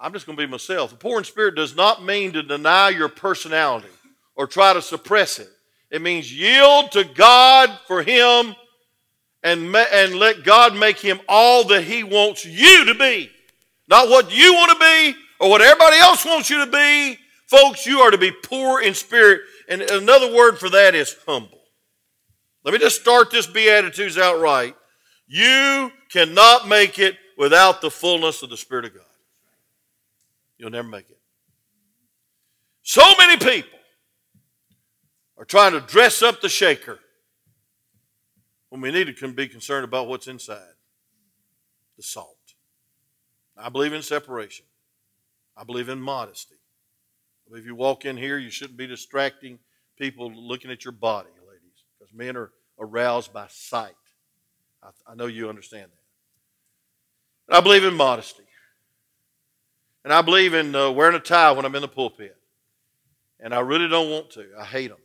I'm 0.00 0.14
just 0.14 0.24
going 0.24 0.38
to 0.38 0.46
be 0.46 0.50
myself. 0.50 0.98
Poor 0.98 1.18
in 1.18 1.24
spirit 1.24 1.56
does 1.56 1.76
not 1.76 2.02
mean 2.02 2.32
to 2.32 2.42
deny 2.42 2.88
your 2.88 3.10
personality 3.10 3.92
or 4.34 4.46
try 4.46 4.72
to 4.72 4.80
suppress 4.80 5.40
it. 5.40 5.50
It 5.90 6.00
means 6.00 6.32
yield 6.32 6.92
to 6.92 7.04
God 7.04 7.78
for 7.86 8.02
Him 8.02 8.56
and, 9.46 9.76
and 9.76 10.16
let 10.16 10.42
God 10.42 10.74
make 10.74 10.98
Him 10.98 11.20
all 11.28 11.62
that 11.68 11.84
He 11.84 12.02
wants 12.02 12.44
you 12.44 12.84
to 12.86 12.94
be. 12.96 13.30
Not 13.88 14.08
what 14.08 14.36
you 14.36 14.52
want 14.52 14.72
to 14.72 14.78
be 14.78 15.14
or 15.38 15.48
what 15.48 15.62
everybody 15.62 15.98
else 15.98 16.24
wants 16.24 16.50
you 16.50 16.64
to 16.64 16.70
be. 16.70 17.16
Folks, 17.46 17.86
you 17.86 18.00
are 18.00 18.10
to 18.10 18.18
be 18.18 18.32
poor 18.32 18.82
in 18.82 18.92
spirit. 18.92 19.42
And 19.68 19.82
another 19.82 20.34
word 20.34 20.58
for 20.58 20.68
that 20.70 20.96
is 20.96 21.14
humble. 21.26 21.60
Let 22.64 22.72
me 22.72 22.80
just 22.80 23.00
start 23.00 23.30
this 23.30 23.46
Beatitudes 23.46 24.18
out 24.18 24.40
right. 24.40 24.74
You 25.28 25.92
cannot 26.10 26.66
make 26.66 26.98
it 26.98 27.16
without 27.38 27.80
the 27.80 27.90
fullness 27.90 28.42
of 28.42 28.50
the 28.50 28.56
Spirit 28.56 28.86
of 28.86 28.94
God. 28.94 29.02
You'll 30.58 30.70
never 30.70 30.88
make 30.88 31.08
it. 31.08 31.18
So 32.82 33.02
many 33.16 33.36
people 33.36 33.78
are 35.38 35.44
trying 35.44 35.72
to 35.72 35.80
dress 35.80 36.20
up 36.20 36.40
the 36.40 36.48
shaker 36.48 36.98
when 38.68 38.80
we 38.80 38.90
need 38.90 39.16
to 39.16 39.32
be 39.32 39.48
concerned 39.48 39.84
about 39.84 40.08
what's 40.08 40.26
inside 40.26 40.74
the 41.96 42.02
salt. 42.02 42.36
I 43.56 43.68
believe 43.68 43.92
in 43.92 44.02
separation. 44.02 44.66
I 45.56 45.64
believe 45.64 45.88
in 45.88 46.00
modesty. 46.00 46.56
I 47.46 47.50
believe 47.50 47.66
you 47.66 47.74
walk 47.74 48.04
in 48.04 48.16
here, 48.16 48.38
you 48.38 48.50
shouldn't 48.50 48.76
be 48.76 48.86
distracting 48.86 49.58
people 49.96 50.30
looking 50.30 50.70
at 50.70 50.84
your 50.84 50.92
body, 50.92 51.30
ladies, 51.48 51.84
because 51.98 52.12
men 52.12 52.36
are 52.36 52.50
aroused 52.78 53.32
by 53.32 53.46
sight. 53.48 53.94
I, 54.82 54.88
I 55.06 55.14
know 55.14 55.26
you 55.26 55.48
understand 55.48 55.90
that. 57.48 57.56
I 57.56 57.60
believe 57.60 57.84
in 57.84 57.94
modesty. 57.94 58.42
And 60.04 60.12
I 60.12 60.22
believe 60.22 60.54
in 60.54 60.74
uh, 60.74 60.90
wearing 60.90 61.16
a 61.16 61.20
tie 61.20 61.52
when 61.52 61.64
I'm 61.64 61.74
in 61.74 61.82
the 61.82 61.88
pulpit. 61.88 62.36
And 63.40 63.54
I 63.54 63.60
really 63.60 63.88
don't 63.88 64.10
want 64.10 64.30
to. 64.30 64.46
I 64.58 64.64
hate 64.64 64.88
them. 64.88 64.98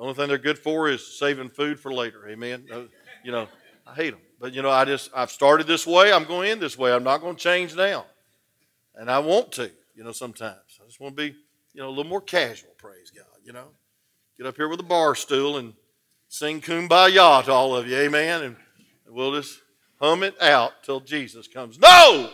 The 0.00 0.04
only 0.04 0.14
thing 0.14 0.28
they're 0.28 0.38
good 0.38 0.58
for 0.58 0.88
is 0.88 1.06
saving 1.06 1.50
food 1.50 1.78
for 1.78 1.92
later. 1.92 2.26
Amen. 2.26 2.64
Uh, 2.72 2.84
you 3.22 3.30
know, 3.30 3.48
I 3.86 3.94
hate 3.94 4.12
them. 4.12 4.20
But 4.40 4.54
you 4.54 4.62
know, 4.62 4.70
I 4.70 4.86
just 4.86 5.10
I've 5.14 5.30
started 5.30 5.66
this 5.66 5.86
way. 5.86 6.10
I'm 6.10 6.24
going 6.24 6.50
in 6.50 6.58
this 6.58 6.78
way. 6.78 6.90
I'm 6.90 7.04
not 7.04 7.20
going 7.20 7.36
to 7.36 7.42
change 7.42 7.76
now, 7.76 8.06
and 8.94 9.10
I 9.10 9.18
want 9.18 9.52
to. 9.52 9.70
You 9.94 10.02
know, 10.02 10.12
sometimes 10.12 10.56
I 10.82 10.86
just 10.86 11.00
want 11.00 11.18
to 11.18 11.22
be 11.22 11.36
you 11.74 11.82
know 11.82 11.88
a 11.88 11.90
little 11.90 12.04
more 12.04 12.22
casual. 12.22 12.70
Praise 12.78 13.12
God. 13.14 13.26
You 13.44 13.52
know, 13.52 13.66
get 14.38 14.46
up 14.46 14.56
here 14.56 14.68
with 14.70 14.80
a 14.80 14.84
bar 14.84 15.14
stool 15.14 15.58
and 15.58 15.74
sing 16.28 16.62
"Kumbaya" 16.62 17.44
to 17.44 17.52
all 17.52 17.76
of 17.76 17.86
you. 17.86 17.98
Amen. 17.98 18.42
And 18.42 18.56
we'll 19.06 19.34
just 19.34 19.60
hum 20.00 20.22
it 20.22 20.40
out 20.40 20.82
till 20.82 21.00
Jesus 21.00 21.46
comes. 21.46 21.78
No, 21.78 22.30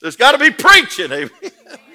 there's 0.00 0.16
got 0.16 0.32
to 0.32 0.38
be 0.38 0.50
preaching. 0.50 1.12
Amen. 1.12 1.30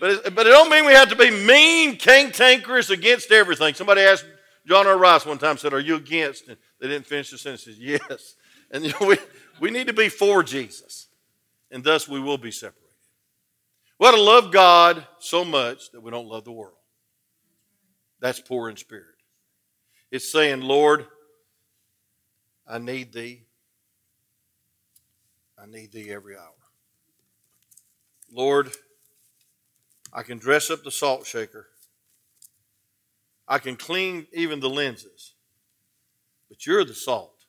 But 0.00 0.10
it, 0.10 0.34
but 0.34 0.46
it 0.46 0.50
don't 0.50 0.70
mean 0.70 0.86
we 0.86 0.92
have 0.92 1.08
to 1.08 1.16
be 1.16 1.30
mean, 1.30 1.96
cantankerous 1.96 2.90
against 2.90 3.32
everything. 3.32 3.74
Somebody 3.74 4.02
asked 4.02 4.26
John 4.66 4.86
R. 4.86 4.96
Rice 4.96 5.26
one 5.26 5.38
time, 5.38 5.56
said, 5.56 5.72
Are 5.72 5.80
you 5.80 5.96
against? 5.96 6.48
And 6.48 6.56
they 6.80 6.88
didn't 6.88 7.06
finish 7.06 7.30
the 7.30 7.38
sentence. 7.38 7.66
Yes. 7.78 8.36
And 8.70 8.84
you 8.84 8.92
know, 9.00 9.06
we, 9.06 9.18
we 9.60 9.70
need 9.70 9.86
to 9.86 9.92
be 9.92 10.08
for 10.08 10.42
Jesus, 10.42 11.08
and 11.70 11.82
thus 11.82 12.06
we 12.06 12.20
will 12.20 12.38
be 12.38 12.50
separated. 12.50 12.84
We 13.98 14.06
ought 14.06 14.12
to 14.12 14.20
love 14.20 14.52
God 14.52 15.06
so 15.18 15.44
much 15.44 15.90
that 15.92 16.02
we 16.02 16.10
don't 16.10 16.28
love 16.28 16.44
the 16.44 16.52
world. 16.52 16.74
That's 18.20 18.40
poor 18.40 18.68
in 18.68 18.76
spirit. 18.76 19.06
It's 20.10 20.30
saying, 20.30 20.60
Lord, 20.60 21.06
I 22.66 22.78
need 22.78 23.12
thee. 23.12 23.44
I 25.60 25.66
need 25.66 25.92
thee 25.92 26.10
every 26.10 26.36
hour. 26.36 26.52
Lord, 28.30 28.70
I 30.12 30.22
can 30.22 30.38
dress 30.38 30.70
up 30.70 30.82
the 30.82 30.90
salt 30.90 31.26
shaker. 31.26 31.68
I 33.46 33.58
can 33.58 33.76
clean 33.76 34.26
even 34.32 34.60
the 34.60 34.70
lenses. 34.70 35.34
But 36.48 36.66
you're 36.66 36.84
the 36.84 36.94
salt 36.94 37.44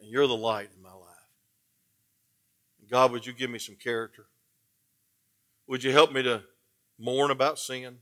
and 0.00 0.10
you're 0.10 0.26
the 0.26 0.36
light 0.36 0.70
in 0.76 0.82
my 0.82 0.92
life. 0.92 1.06
God, 2.90 3.12
would 3.12 3.24
you 3.24 3.32
give 3.32 3.50
me 3.50 3.58
some 3.58 3.76
character? 3.76 4.26
Would 5.68 5.84
you 5.84 5.92
help 5.92 6.12
me 6.12 6.22
to 6.24 6.42
mourn 6.98 7.30
about 7.30 7.58
sin? 7.58 7.98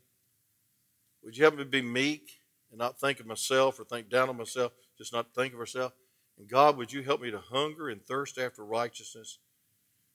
Would 1.23 1.37
you 1.37 1.45
help 1.45 1.57
me 1.57 1.65
be 1.65 1.83
meek 1.83 2.41
and 2.71 2.79
not 2.79 2.99
think 2.99 3.21
of 3.21 3.27
myself 3.27 3.79
or 3.79 3.85
think 3.85 4.09
down 4.09 4.31
on 4.31 4.39
myself, 4.39 4.73
just 4.97 5.13
not 5.13 5.35
think 5.35 5.53
of 5.53 5.59
myself? 5.59 5.93
And 6.39 6.49
God, 6.49 6.79
would 6.79 6.93
you 6.93 7.03
help 7.03 7.21
me 7.21 7.31
to 7.31 7.39
hunger 7.39 7.91
and 7.91 8.03
thirst 8.03 8.39
after 8.39 8.65
righteousness? 8.65 9.39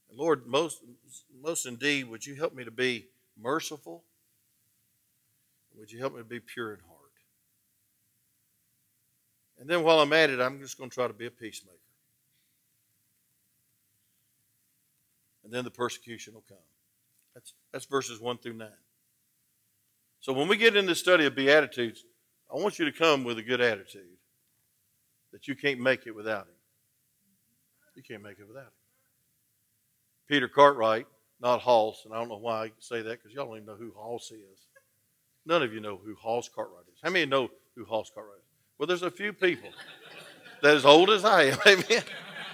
And 0.10 0.18
Lord, 0.18 0.48
most, 0.48 0.82
most 1.40 1.68
indeed, 1.68 2.10
would 2.10 2.26
you 2.26 2.34
help 2.36 2.56
me 2.56 2.64
to 2.64 2.72
be 2.72 3.10
merciful? 3.42 4.04
Would 5.78 5.92
you 5.92 6.00
help 6.00 6.14
me 6.14 6.20
to 6.20 6.26
be 6.26 6.40
pure 6.40 6.74
in 6.74 6.80
heart? 6.82 7.00
And 9.60 9.70
then 9.70 9.84
while 9.84 10.00
I'm 10.00 10.14
at 10.14 10.30
it, 10.30 10.40
I'm 10.40 10.60
just 10.60 10.78
going 10.78 10.90
to 10.90 10.94
try 10.94 11.08
to 11.08 11.14
be 11.14 11.26
a 11.26 11.32
peacemaker. 11.32 11.78
And 15.44 15.54
then 15.54 15.64
the 15.64 15.72
persecution 15.72 16.34
will 16.34 16.44
come. 16.48 16.58
That's, 17.34 17.54
that's 17.72 17.86
verses 17.86 18.20
1 18.20 18.38
through 18.38 18.54
9. 18.54 18.68
So 20.20 20.32
when 20.32 20.48
we 20.48 20.58
get 20.58 20.76
into 20.76 20.92
the 20.92 20.96
study 20.96 21.26
of 21.26 21.36
Beatitudes, 21.36 22.06
I 22.54 22.58
want 22.58 22.80
you 22.80 22.86
to 22.86 22.92
come 22.92 23.24
with 23.24 23.38
a 23.38 23.44
good 23.44 23.62
attitude 23.62 24.18
that 25.32 25.48
you 25.48 25.56
can't 25.56 25.80
make 25.80 26.08
it 26.08 26.12
without 26.12 26.44
Him. 26.44 26.56
You 27.96 28.04
can't 28.04 28.24
make 28.24 28.40
it 28.40 28.48
without 28.48 28.64
Him. 28.64 28.72
Peter 30.28 30.48
Cartwright, 30.48 31.08
not 31.44 31.60
Hoss, 31.60 32.06
and 32.06 32.14
I 32.14 32.18
don't 32.18 32.30
know 32.30 32.38
why 32.38 32.64
I 32.64 32.72
say 32.80 33.02
that 33.02 33.22
because 33.22 33.34
y'all 33.36 33.46
don't 33.48 33.58
even 33.58 33.68
know 33.68 33.76
who 33.76 33.92
Hoss 33.98 34.32
is. 34.32 34.68
None 35.46 35.62
of 35.62 35.74
you 35.74 35.82
know 35.82 36.00
who 36.04 36.16
Hoss 36.16 36.48
Cartwright 36.48 36.86
is. 36.92 37.00
How 37.04 37.10
many 37.10 37.26
know 37.26 37.50
who 37.76 37.84
Hoss 37.84 38.10
Cartwright 38.16 38.38
is? 38.38 38.44
Well, 38.80 38.88
there's 38.88 39.04
a 39.04 39.12
few 39.12 39.34
people 39.34 39.70
that 40.62 40.74
as 40.74 40.86
old 40.86 41.10
as 41.10 41.26
I 41.26 41.44
am. 41.44 41.58
Amen. 41.68 42.04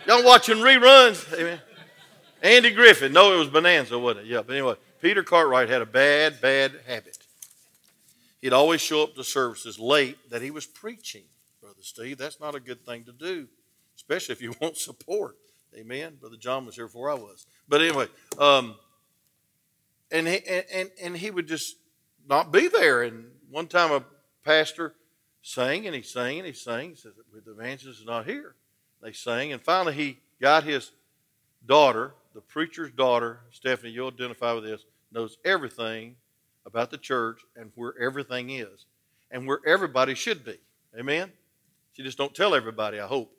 Y'all 0.07 0.25
watching 0.25 0.57
reruns? 0.57 1.31
Amen. 1.39 1.61
Andy 2.41 2.71
Griffith. 2.71 3.11
No, 3.11 3.31
it 3.31 3.37
was 3.37 3.47
Bonanza, 3.47 3.97
wasn't 3.99 4.25
it? 4.25 4.31
Yeah, 4.31 4.41
but 4.41 4.53
anyway, 4.53 4.75
Peter 5.01 5.21
Cartwright 5.21 5.69
had 5.69 5.83
a 5.83 5.85
bad, 5.85 6.41
bad 6.41 6.71
habit. 6.87 7.19
He'd 8.41 8.53
always 8.53 8.81
show 8.81 9.03
up 9.03 9.13
to 9.15 9.23
services 9.23 9.77
late 9.77 10.17
that 10.31 10.41
he 10.41 10.49
was 10.49 10.65
preaching, 10.65 11.25
Brother 11.61 11.81
Steve. 11.81 12.17
That's 12.17 12.39
not 12.39 12.55
a 12.55 12.59
good 12.59 12.83
thing 12.85 13.03
to 13.03 13.11
do, 13.11 13.47
especially 13.95 14.33
if 14.33 14.41
you 14.41 14.55
want 14.61 14.77
support. 14.77 15.35
Amen. 15.75 16.17
Brother 16.19 16.37
John 16.37 16.65
was 16.65 16.75
here 16.75 16.87
before 16.87 17.09
I 17.09 17.15
was. 17.15 17.45
But 17.67 17.81
anyway, 17.81 18.07
um, 18.37 18.75
and 20.11 20.27
he 20.27 20.39
and, 20.73 20.89
and 21.01 21.17
he 21.17 21.31
would 21.31 21.47
just 21.47 21.75
not 22.27 22.51
be 22.51 22.67
there. 22.67 23.03
And 23.03 23.25
one 23.49 23.67
time 23.67 23.91
a 23.91 24.03
pastor 24.43 24.95
sang 25.41 25.85
and 25.85 25.95
he 25.95 26.01
sang 26.01 26.39
and 26.39 26.47
he 26.47 26.53
sang. 26.53 26.89
He 26.91 26.95
said, 26.95 27.11
The 27.33 27.51
evangelist 27.51 27.99
is 27.99 28.05
not 28.05 28.25
here. 28.25 28.55
They 29.01 29.13
sang, 29.13 29.53
and 29.53 29.61
finally 29.61 29.93
he 29.93 30.17
got 30.41 30.63
his 30.63 30.91
daughter, 31.65 32.13
the 32.33 32.41
preacher's 32.41 32.91
daughter, 32.91 33.39
Stephanie, 33.51 33.91
you'll 33.91 34.07
identify 34.07 34.53
with 34.53 34.65
this, 34.65 34.83
knows 35.11 35.37
everything 35.45 36.15
about 36.65 36.91
the 36.91 36.97
church 36.97 37.41
and 37.55 37.71
where 37.75 37.93
everything 37.99 38.49
is 38.49 38.85
and 39.31 39.47
where 39.47 39.59
everybody 39.65 40.15
should 40.15 40.43
be. 40.43 40.57
Amen? 40.97 41.31
She 41.93 42.03
just 42.03 42.17
don't 42.17 42.33
tell 42.33 42.55
everybody, 42.55 42.99
I 42.99 43.07
hope. 43.07 43.31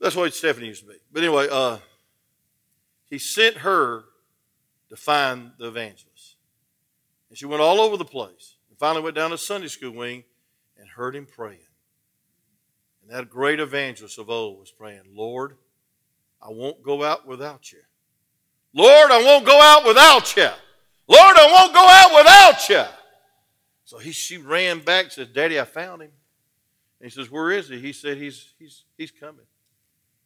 That's 0.00 0.16
what 0.16 0.34
Stephanie 0.34 0.68
used 0.68 0.82
to 0.82 0.88
be. 0.88 0.96
But 1.12 1.22
anyway, 1.22 1.48
uh, 1.50 1.78
he 3.08 3.18
sent 3.18 3.58
her 3.58 4.04
to 4.88 4.96
find 4.96 5.52
the 5.58 5.68
evangelist. 5.68 6.36
And 7.28 7.38
she 7.38 7.46
went 7.46 7.62
all 7.62 7.80
over 7.80 7.96
the 7.96 8.04
place. 8.04 8.56
And 8.70 8.78
finally 8.78 9.02
went 9.02 9.16
down 9.16 9.30
to 9.30 9.38
Sunday 9.38 9.68
school 9.68 9.92
wing 9.92 10.24
and 10.78 10.88
heard 10.88 11.16
him 11.16 11.26
praying. 11.26 11.58
And 13.02 13.10
that 13.10 13.30
great 13.30 13.60
evangelist 13.60 14.18
of 14.18 14.30
old 14.30 14.58
was 14.58 14.70
praying, 14.70 15.02
Lord, 15.12 15.56
I 16.42 16.50
won't 16.50 16.82
go 16.82 17.02
out 17.02 17.26
without 17.26 17.72
you. 17.72 17.80
Lord, 18.72 19.10
I 19.10 19.22
won't 19.22 19.46
go 19.46 19.60
out 19.60 19.86
without 19.86 20.36
you. 20.36 20.48
Lord, 21.06 21.36
I 21.36 21.52
won't 21.52 21.74
go 21.74 21.86
out 21.86 22.16
without 22.16 22.68
you. 22.68 22.84
So 23.84 23.98
he, 23.98 24.12
she 24.12 24.38
ran 24.38 24.80
back 24.80 25.04
and 25.04 25.12
says, 25.12 25.28
Daddy, 25.28 25.60
I 25.60 25.64
found 25.64 26.02
him. 26.02 26.10
And 27.00 27.10
he 27.10 27.10
says, 27.10 27.30
Where 27.30 27.50
is 27.50 27.68
he? 27.68 27.78
He 27.78 27.92
said, 27.92 28.16
He's, 28.16 28.54
he's, 28.58 28.84
he's 28.96 29.10
coming. 29.10 29.44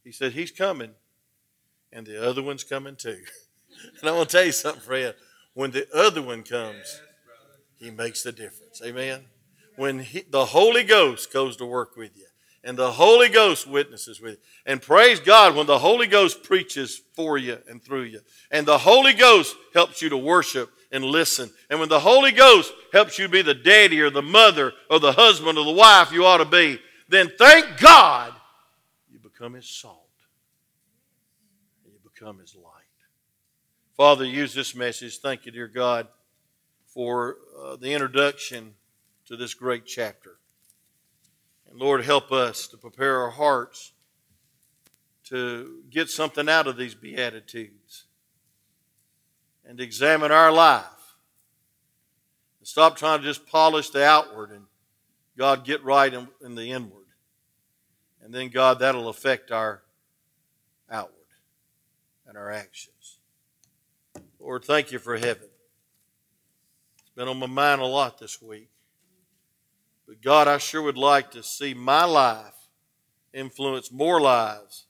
He 0.09 0.13
said, 0.13 0.33
He's 0.33 0.51
coming. 0.51 0.93
And 1.93 2.07
the 2.07 2.27
other 2.27 2.43
one's 2.43 2.65
coming 2.65 2.97
too. 2.97 3.19
and 4.01 4.09
I 4.09 4.13
want 4.13 4.31
to 4.31 4.37
tell 4.39 4.47
you 4.47 4.53
something, 4.53 4.81
Fred. 4.81 5.15
When 5.53 5.71
the 5.71 5.87
other 5.95 6.23
one 6.23 6.45
comes, 6.45 7.03
he 7.77 7.91
makes 7.91 8.23
the 8.23 8.33
difference. 8.33 8.81
Amen. 8.83 9.27
When 9.77 9.99
he, 9.99 10.23
the 10.23 10.47
Holy 10.47 10.83
Ghost 10.83 11.31
goes 11.31 11.57
to 11.57 11.67
work 11.67 11.95
with 11.95 12.17
you, 12.17 12.25
and 12.65 12.79
the 12.79 12.93
Holy 12.93 13.29
Ghost 13.29 13.67
witnesses 13.67 14.19
with 14.19 14.33
you. 14.33 14.39
And 14.65 14.81
praise 14.81 15.21
God 15.21 15.55
when 15.55 15.67
the 15.67 15.79
Holy 15.79 16.07
Ghost 16.07 16.43
preaches 16.43 17.03
for 17.15 17.37
you 17.37 17.59
and 17.69 17.83
through 17.83 18.05
you. 18.05 18.21
And 18.51 18.65
the 18.65 18.79
Holy 18.79 19.13
Ghost 19.13 19.57
helps 19.75 20.01
you 20.01 20.09
to 20.09 20.17
worship 20.17 20.71
and 20.91 21.05
listen. 21.05 21.51
And 21.69 21.81
when 21.81 21.91
the 21.91 22.01
Holy 22.01 22.33
Ghost 22.33 22.73
helps 22.95 23.19
you 23.19 23.29
be 23.29 23.43
the 23.43 23.53
daddy 23.53 24.01
or 24.01 24.09
the 24.09 24.23
mother 24.23 24.73
or 24.91 25.01
the 25.01 25.13
husband 25.13 25.59
or 25.59 25.67
the 25.67 25.71
wife 25.71 26.13
you 26.13 26.25
ought 26.25 26.39
to 26.39 26.47
be, 26.47 26.81
then 27.11 27.31
thank 27.39 27.79
God 27.79 28.33
become 29.39 29.55
His 29.55 29.69
salt. 29.69 30.09
And 31.85 31.93
you 31.93 31.99
become 32.03 32.39
His 32.39 32.55
light. 32.55 32.73
Father, 33.97 34.25
use 34.25 34.55
this 34.55 34.75
message. 34.75 35.19
Thank 35.19 35.47
you, 35.47 35.53
dear 35.53 35.69
God, 35.69 36.09
for 36.87 37.37
uh, 37.61 37.77
the 37.77 37.93
introduction 37.93 38.75
to 39.27 39.37
this 39.37 39.55
great 39.55 39.87
chapter. 39.87 40.39
And 41.69 41.79
Lord, 41.79 42.05
help 42.05 42.33
us 42.33 42.67
to 42.69 42.77
prepare 42.77 43.21
our 43.21 43.31
hearts 43.31 43.93
to 45.25 45.83
get 45.91 46.09
something 46.09 46.49
out 46.49 46.67
of 46.67 46.77
these 46.77 46.95
Beatitudes 46.95 48.07
and 49.65 49.81
examine 49.81 50.33
our 50.33 50.51
life. 50.51 50.85
And 52.59 52.67
stop 52.67 52.97
trying 52.97 53.21
to 53.21 53.25
just 53.25 53.47
polish 53.47 53.91
the 53.91 54.05
outward 54.05 54.51
and 54.51 54.65
God 55.37 55.65
get 55.65 55.85
right 55.85 56.13
in, 56.13 56.29
in 56.43 56.55
the 56.55 56.71
inward. 56.71 56.98
And 58.29 58.35
then, 58.35 58.49
God, 58.51 58.81
that'll 58.81 59.09
affect 59.09 59.51
our 59.51 59.81
outward 60.91 61.15
and 62.27 62.37
our 62.37 62.51
actions. 62.51 63.21
Lord, 64.39 64.67
thank 64.67 64.93
you 64.93 64.99
for 64.99 65.17
heaven. 65.17 65.49
It's 67.01 67.11
been 67.17 67.27
on 67.27 67.39
my 67.39 67.47
mind 67.47 67.81
a 67.81 67.87
lot 67.87 68.19
this 68.19 68.43
week. 68.43 68.69
But 70.07 70.21
God, 70.21 70.47
I 70.47 70.59
sure 70.59 70.83
would 70.83 70.99
like 70.99 71.31
to 71.31 71.43
see 71.43 71.73
my 71.73 72.05
life 72.05 72.69
influence 73.33 73.91
more 73.91 74.21
lives 74.21 74.85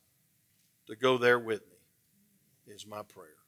to 0.89 0.97
go 0.97 1.17
there 1.17 1.39
with 1.39 1.61
me, 1.61 2.75
is 2.75 2.89
my 2.89 3.03
prayer. 3.03 3.29